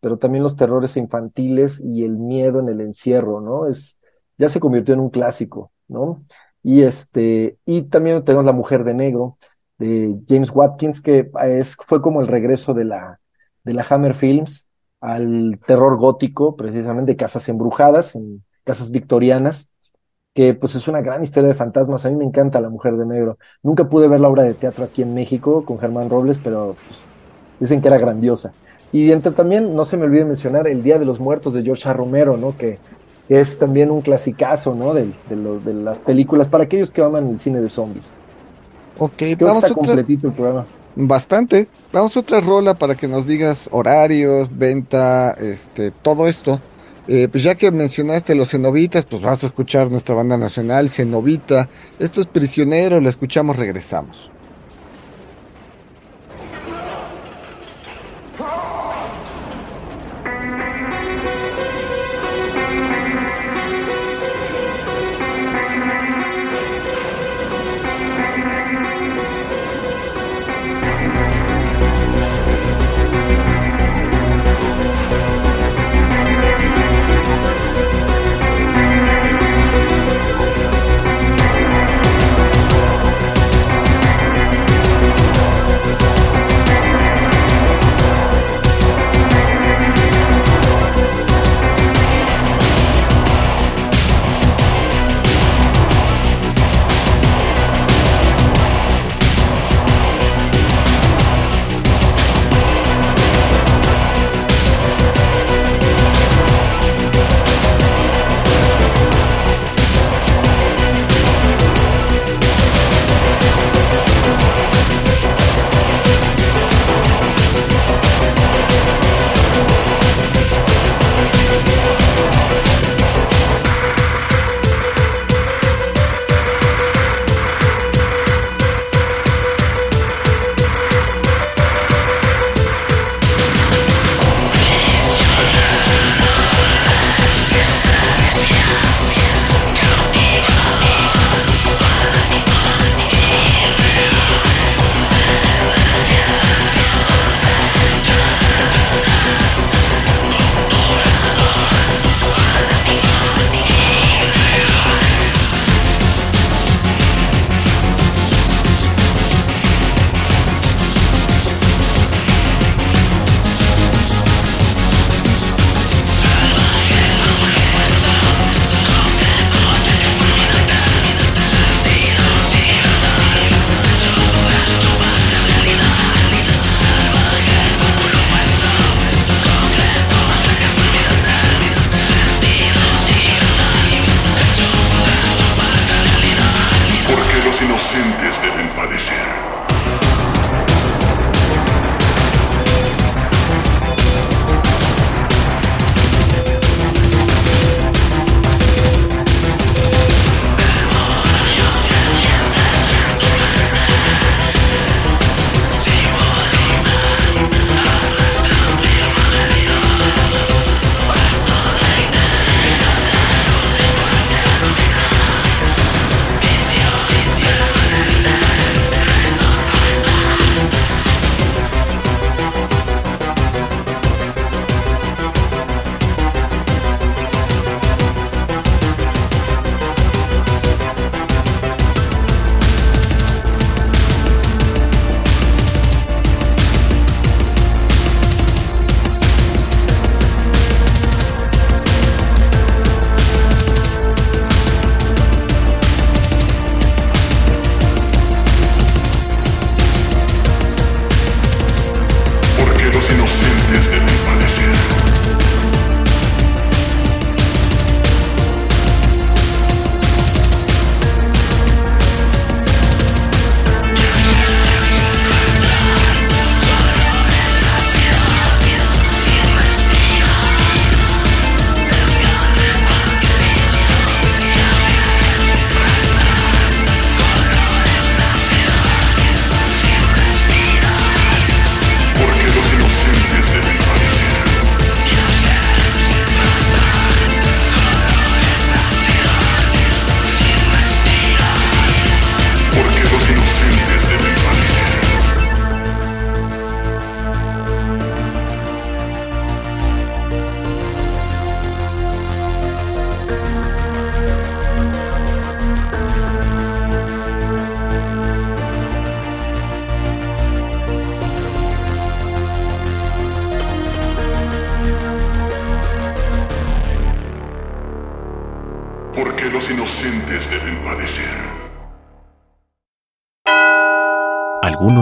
[0.00, 3.66] pero también los terrores infantiles y el miedo en el encierro, ¿no?
[3.66, 3.98] Es,
[4.38, 6.18] ya se convirtió en un clásico, ¿no?
[6.62, 9.38] Y este, y también tenemos La Mujer de Negro,
[9.78, 13.20] de James Watkins, que es, fue como el regreso de la,
[13.64, 14.66] de la Hammer Films
[15.00, 19.70] al terror gótico, precisamente casas embrujadas, en casas victorianas,
[20.34, 22.04] que pues es una gran historia de fantasmas.
[22.04, 23.38] A mí me encanta La Mujer de Negro.
[23.62, 27.00] Nunca pude ver la obra de teatro aquí en México con Germán Robles, pero pues,
[27.58, 28.52] dicen que era grandiosa.
[28.92, 31.88] Y entre también, no se me olvide mencionar El Día de los Muertos de George
[31.88, 31.92] A.
[31.92, 32.56] Romero, ¿no?
[32.56, 32.78] Que,
[33.28, 34.92] es también un clasicazo, ¿no?
[34.92, 38.06] De, de, lo, de, las películas para aquellos que aman el cine de zombies.
[38.98, 39.94] Ok, Creo vamos que está otra...
[39.94, 40.64] completito el programa.
[40.96, 41.68] Bastante.
[41.92, 46.60] Vamos a otra rola para que nos digas horarios, venta, este, todo esto.
[47.06, 51.68] Eh, pues ya que mencionaste los cenobitas, pues vas a escuchar nuestra banda nacional, Cenovita.
[51.98, 54.30] Esto es Prisionero, la escuchamos, regresamos.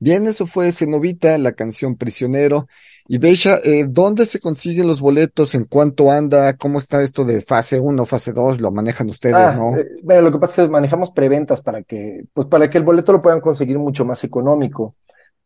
[0.00, 2.68] Bien, eso fue Cenovita, la canción Prisionero.
[3.08, 5.54] Y Beisha, eh, ¿dónde se consiguen los boletos?
[5.54, 6.56] ¿En cuánto anda?
[6.56, 8.60] ¿Cómo está esto de fase 1, fase 2?
[8.60, 9.76] ¿Lo manejan ustedes, Ah, no?
[9.76, 12.84] eh, bueno, lo que pasa es que manejamos preventas para que, pues para que el
[12.84, 14.94] boleto lo puedan conseguir mucho más económico.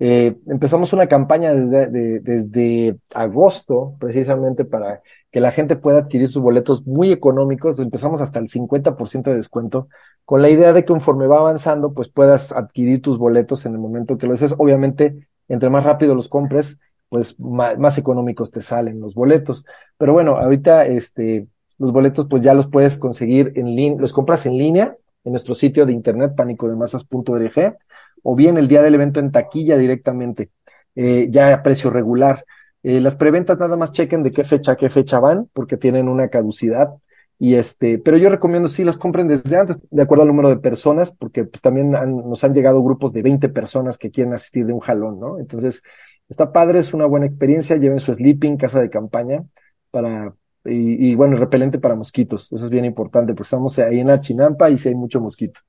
[0.04, 5.00] Eh, empezamos una campaña desde, de- desde agosto, precisamente para
[5.30, 7.78] que la gente pueda adquirir sus boletos muy económicos.
[7.78, 9.88] Empezamos hasta el 50% de descuento,
[10.24, 13.78] con la idea de que conforme va avanzando, pues puedas adquirir tus boletos en el
[13.78, 14.54] momento que lo desees.
[14.58, 16.78] Obviamente, entre más rápido los compres,
[17.08, 19.64] pues más, económicos te salen los boletos.
[19.98, 21.46] Pero bueno, ahorita este,
[21.78, 25.54] los boletos pues ya los puedes conseguir en línea, los compras en línea en nuestro
[25.54, 27.76] sitio de internet panicodemasas.org
[28.22, 30.50] o bien el día del evento en taquilla directamente,
[30.94, 32.44] eh, ya a precio regular.
[32.82, 36.08] Eh, las preventas nada más chequen de qué fecha a qué fecha van, porque tienen
[36.08, 36.90] una caducidad.
[37.38, 40.58] Y este, pero yo recomiendo sí los compren desde antes, de acuerdo al número de
[40.58, 44.72] personas, porque pues también nos han llegado grupos de 20 personas que quieren asistir de
[44.72, 45.38] un jalón, ¿no?
[45.40, 45.82] Entonces,
[46.28, 49.44] está padre, es una buena experiencia, lleven su sleeping, casa de campaña,
[49.90, 50.34] para,
[50.64, 54.20] y, y, bueno, repelente para mosquitos, eso es bien importante, porque estamos ahí en la
[54.20, 55.60] chinampa y sí hay mucho mosquito.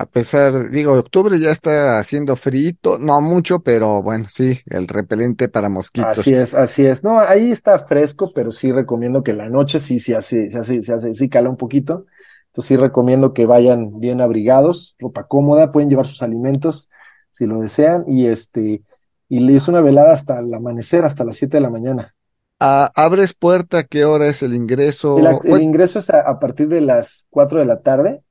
[0.00, 5.48] A pesar, digo, octubre ya está haciendo frío, no mucho, pero bueno, sí, el repelente
[5.48, 6.20] para mosquitos.
[6.20, 7.02] Así es, así es.
[7.02, 10.82] No, ahí está fresco, pero sí recomiendo que la noche sí se hace, se hace,
[10.84, 12.06] se hace, sí cala un poquito.
[12.46, 16.88] Entonces sí recomiendo que vayan bien abrigados, ropa cómoda, pueden llevar sus alimentos
[17.32, 18.82] si lo desean, y este,
[19.28, 22.14] y le hizo una velada hasta el amanecer, hasta las 7 de la mañana.
[22.60, 23.84] Ah, ¿abres puerta?
[23.84, 25.18] ¿Qué hora es el ingreso?
[25.18, 28.22] El, ingreso es a, a partir de las 4 de la tarde.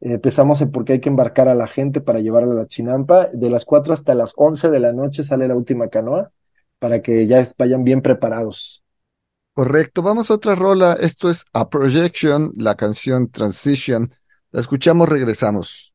[0.00, 3.28] Eh, empezamos en porque hay que embarcar a la gente para llevarla a la chinampa.
[3.32, 6.30] De las 4 hasta las 11 de la noche sale la última canoa
[6.78, 8.84] para que ya vayan bien preparados.
[9.54, 10.94] correcto, vamos a otra rola.
[11.00, 14.12] Esto es A Projection, la canción Transition.
[14.50, 15.93] La escuchamos, regresamos.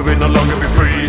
[0.00, 0.99] We will no longer be free.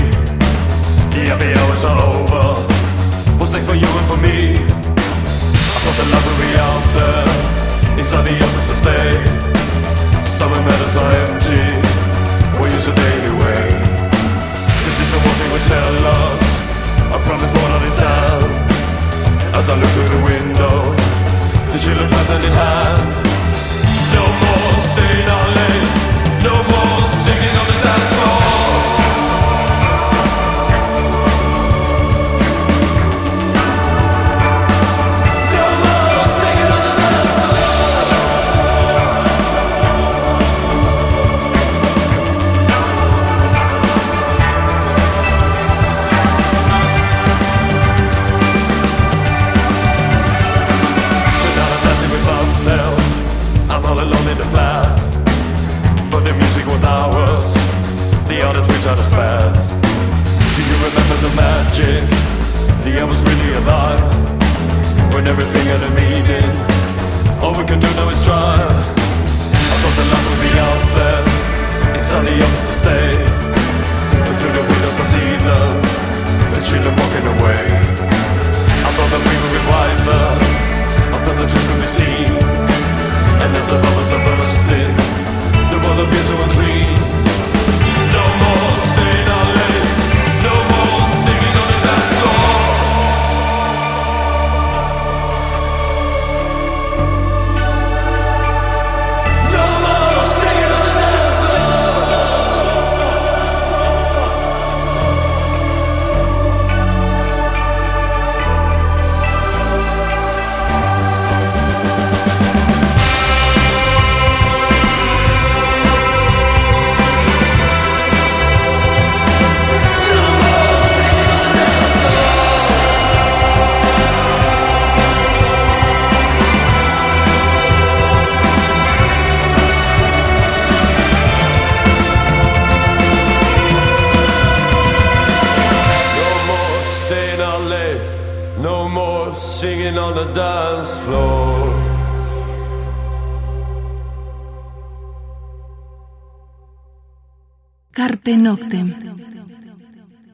[148.31, 148.93] Carpe Noctem.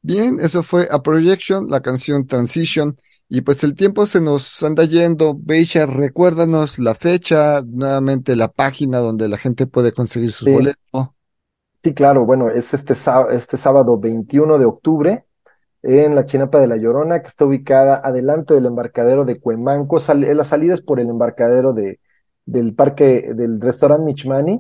[0.04, 2.96] Bien, eso fue A Projection, la canción Transition.
[3.30, 5.34] Y pues el tiempo se nos anda yendo.
[5.38, 10.52] Beisha, recuérdanos la fecha, nuevamente la página donde la gente puede conseguir sus Sí.
[10.54, 11.10] boletos.
[11.84, 12.94] Sí, claro, bueno, es este,
[13.32, 15.26] este sábado 21 de octubre
[15.84, 20.00] en la Chinapa de la Llorona, que está ubicada adelante del embarcadero de Cuemanco.
[20.00, 22.00] Sal- eh, la salida es por el embarcadero de,
[22.46, 24.58] del parque, del restaurante Michmani,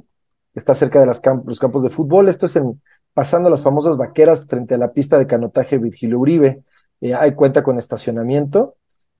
[0.53, 2.29] que está cerca de las los campos de fútbol.
[2.29, 2.81] Esto es en,
[3.17, 6.61] pasando las famosas vaqueras frente a la pista de canotaje Virgilio Uribe.
[7.01, 8.75] Eh, hay cuenta con estacionamiento.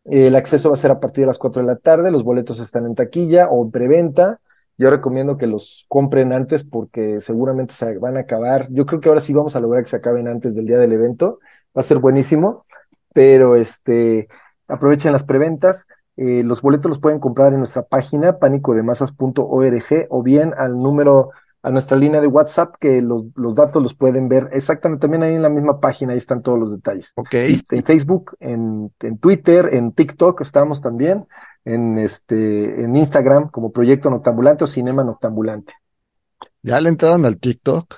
[0.06, 2.12] Eh, el acceso va a ser a partir de las 4 de la tarde.
[2.12, 4.40] Los boletos están en taquilla o en preventa.
[4.78, 8.68] Yo recomiendo que los compren antes porque seguramente se van a acabar.
[8.70, 10.92] Yo creo que ahora sí vamos a lograr que se acaben antes del día del
[10.92, 11.40] evento.
[11.76, 12.68] Va a ser buenísimo,
[13.16, 14.28] pero este,
[14.68, 15.88] aprovechen las preventas.
[16.18, 21.32] Eh, los boletos los pueden comprar en nuestra página pánicodemasas.org o bien al número,
[21.68, 25.36] a nuestra línea de WhatsApp, que los, los datos los pueden ver exactamente también ahí
[25.36, 27.12] en la misma página, ahí están todos los detalles.
[27.16, 27.34] Ok.
[27.34, 31.28] En Facebook, en, en Twitter, en TikTok estamos también,
[31.66, 35.74] en este, en Instagram como Proyecto Noctambulante o Cinema Noctambulante.
[36.64, 37.96] Ya le entraron al TikTok.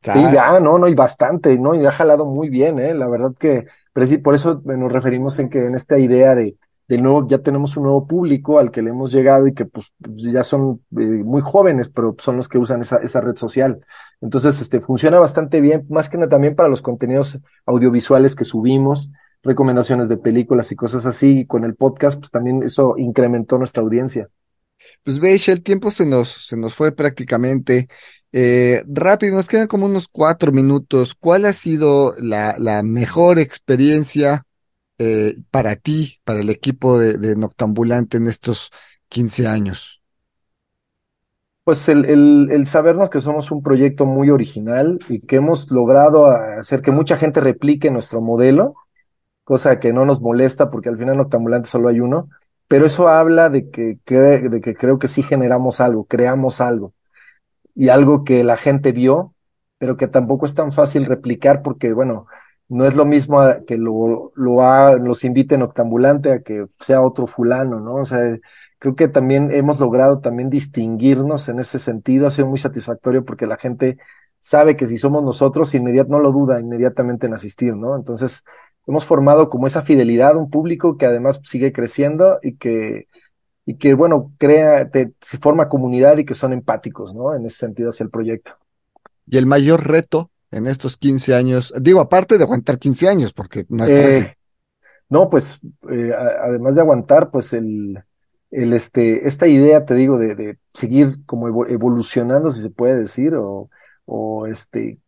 [0.00, 1.74] Sí, ya, no, no, y bastante, ¿no?
[1.74, 2.94] Y ha jalado muy bien, ¿eh?
[2.94, 3.66] La verdad que,
[4.22, 6.54] por eso nos referimos en que en esta idea de,
[6.88, 9.86] de nuevo, ya tenemos un nuevo público al que le hemos llegado y que pues
[9.98, 13.84] ya son eh, muy jóvenes, pero son los que usan esa, esa red social.
[14.22, 19.10] Entonces, este, funciona bastante bien, más que nada también para los contenidos audiovisuales que subimos,
[19.42, 23.82] recomendaciones de películas y cosas así, y con el podcast, pues también eso incrementó nuestra
[23.82, 24.30] audiencia.
[25.02, 27.88] Pues Beisha, el tiempo se nos, se nos fue prácticamente.
[28.32, 31.14] Eh, rápido, nos quedan como unos cuatro minutos.
[31.14, 34.44] ¿Cuál ha sido la, la mejor experiencia
[34.98, 38.70] eh, para ti, para el equipo de, Noctambulante en estos
[39.08, 40.02] 15 años?
[41.64, 46.26] Pues el, el, el sabernos que somos un proyecto muy original y que hemos logrado
[46.26, 48.74] hacer que mucha gente replique nuestro modelo,
[49.44, 52.28] cosa que no nos molesta porque al final Noctambulante solo hay uno,
[52.68, 56.92] pero eso habla de que, de que creo que sí generamos algo, creamos algo
[57.74, 59.34] y algo que la gente vio,
[59.78, 62.26] pero que tampoco es tan fácil replicar porque, bueno,
[62.68, 67.02] no es lo mismo a- que lo, lo ha- los invite Noctambulante a que sea
[67.02, 67.96] otro fulano, ¿no?
[67.96, 68.18] O sea,
[68.78, 73.46] creo que también hemos logrado también distinguirnos en ese sentido, ha sido muy satisfactorio porque
[73.46, 73.98] la gente
[74.40, 77.96] sabe que si somos nosotros, inmediat, no lo duda inmediatamente en asistir, ¿no?
[77.96, 78.44] Entonces,
[78.86, 83.06] hemos formado como esa fidelidad, un público que además sigue creciendo y que
[83.66, 87.34] y que, bueno, crea, te, se forma comunidad y que son empáticos, ¿no?
[87.34, 88.54] En ese sentido hacia el proyecto.
[89.26, 93.64] Y el mayor reto en estos 15 años, digo, aparte de aguantar 15 años, porque
[93.68, 93.94] no es.
[93.96, 94.34] Eh,
[95.10, 98.02] no, pues, eh, además de aguantar, pues el,
[98.50, 102.96] el este, esta idea, te digo, de, de seguir como evo- evolucionando, si se puede
[102.96, 103.70] decir, o,
[104.06, 105.00] o este,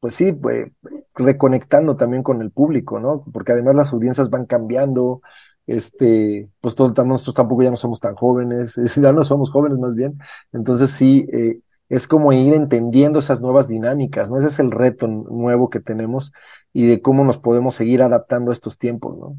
[0.00, 0.70] pues sí, pues,
[1.14, 3.24] reconectando también con el público, ¿no?
[3.32, 5.22] Porque además las audiencias van cambiando,
[5.66, 9.94] este, pues todos nosotros tampoco ya no somos tan jóvenes, ya no somos jóvenes más
[9.94, 10.18] bien,
[10.52, 14.38] entonces sí, eh, es como ir entendiendo esas nuevas dinámicas, ¿no?
[14.38, 16.32] Ese es el reto nuevo que tenemos
[16.72, 19.38] y de cómo nos podemos seguir adaptando a estos tiempos, ¿no?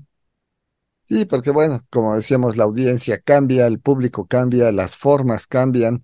[1.08, 6.04] Sí, porque bueno, como decíamos, la audiencia cambia, el público cambia, las formas cambian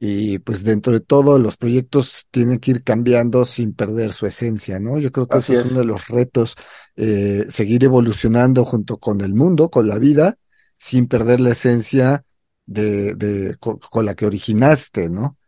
[0.00, 4.80] y pues dentro de todo los proyectos tienen que ir cambiando sin perder su esencia,
[4.80, 4.98] ¿no?
[4.98, 5.66] Yo creo que Así eso es es.
[5.66, 6.56] uno de los retos,
[6.96, 10.38] eh, seguir evolucionando junto con el mundo, con la vida,
[10.78, 12.24] sin perder la esencia
[12.66, 15.38] de, de co- con, la que originaste, ¿no?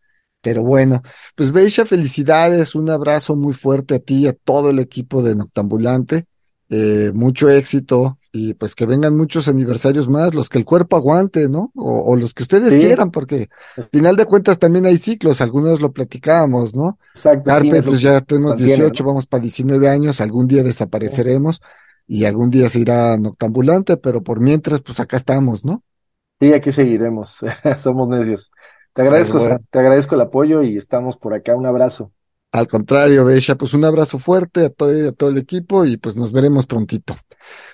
[0.42, 1.02] Pero bueno,
[1.36, 5.36] pues Beisha, felicidades, un abrazo muy fuerte a ti y a todo el equipo de
[5.36, 6.26] Noctambulante,
[6.70, 11.48] eh, mucho éxito y pues que vengan muchos aniversarios más, los que el cuerpo aguante,
[11.48, 11.70] ¿no?
[11.76, 12.78] O, o los que ustedes Sí.
[12.78, 16.98] quieran, porque al final de cuentas también hay ciclos, algunos lo platicábamos, ¿no?
[17.14, 17.54] Exacto.
[17.54, 19.10] sí, Carpe, lo pues ya tenemos mantiene, 18, ¿no?
[19.10, 21.60] vamos para 19 años, algún día desapareceremos
[22.06, 25.82] y algún día se irá Noctambulante, pero por mientras, pues acá estamos, ¿no?
[26.40, 27.38] Sí, aquí seguiremos,
[27.78, 28.50] somos necios.
[28.94, 29.58] Te agradezco, bueno.
[29.70, 31.56] Te agradezco el apoyo y estamos por acá.
[31.56, 32.12] Un abrazo.
[32.52, 36.16] Al contrario, Beisha, pues un abrazo fuerte a todo, a todo el equipo y pues
[36.16, 37.16] nos veremos prontito.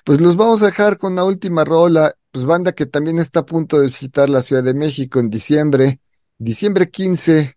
[0.05, 3.45] Pues los vamos a dejar con la última rola, pues banda que también está a
[3.45, 5.99] punto de visitar la Ciudad de México en diciembre,
[6.37, 7.55] diciembre 15,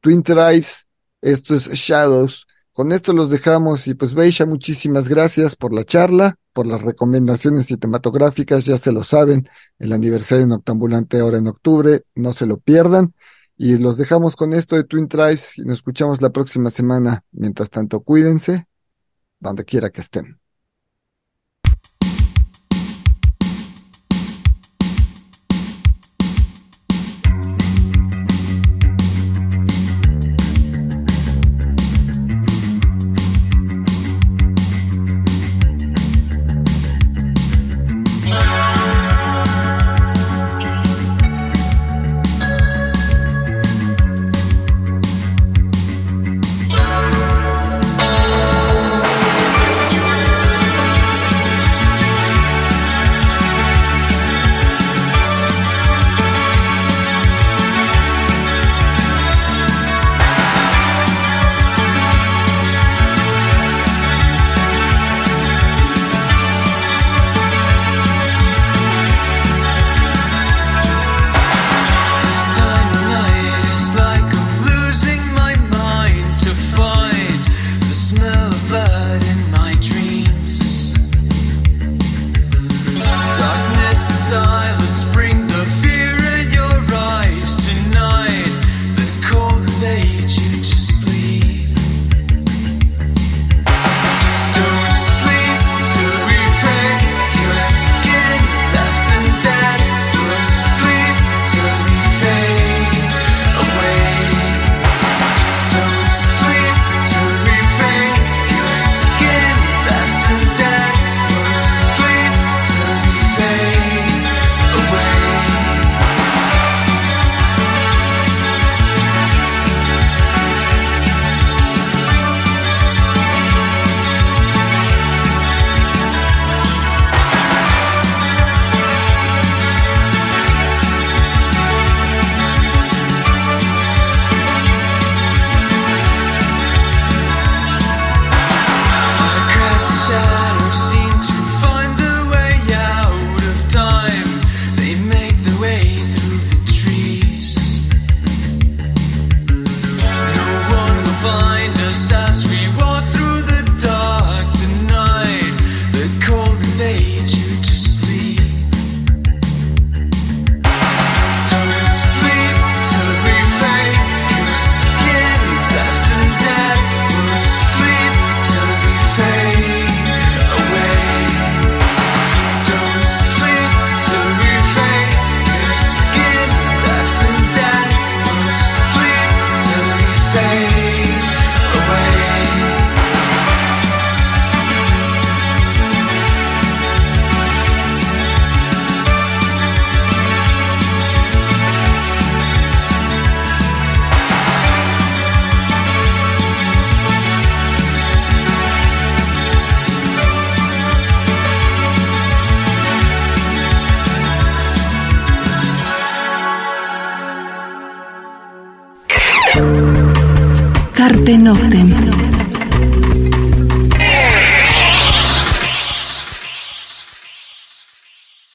[0.00, 0.88] Twin Tribes,
[1.22, 2.46] esto es Shadows.
[2.74, 7.66] Con esto los dejamos y pues Beisha, muchísimas gracias por la charla, por las recomendaciones
[7.66, 9.44] cinematográficas, ya se lo saben,
[9.78, 13.14] el aniversario noctambulante ahora en octubre, no se lo pierdan.
[13.56, 17.22] Y los dejamos con esto de Twin Tribes y nos escuchamos la próxima semana.
[17.30, 18.66] Mientras tanto, cuídense
[19.38, 20.40] donde quiera que estén.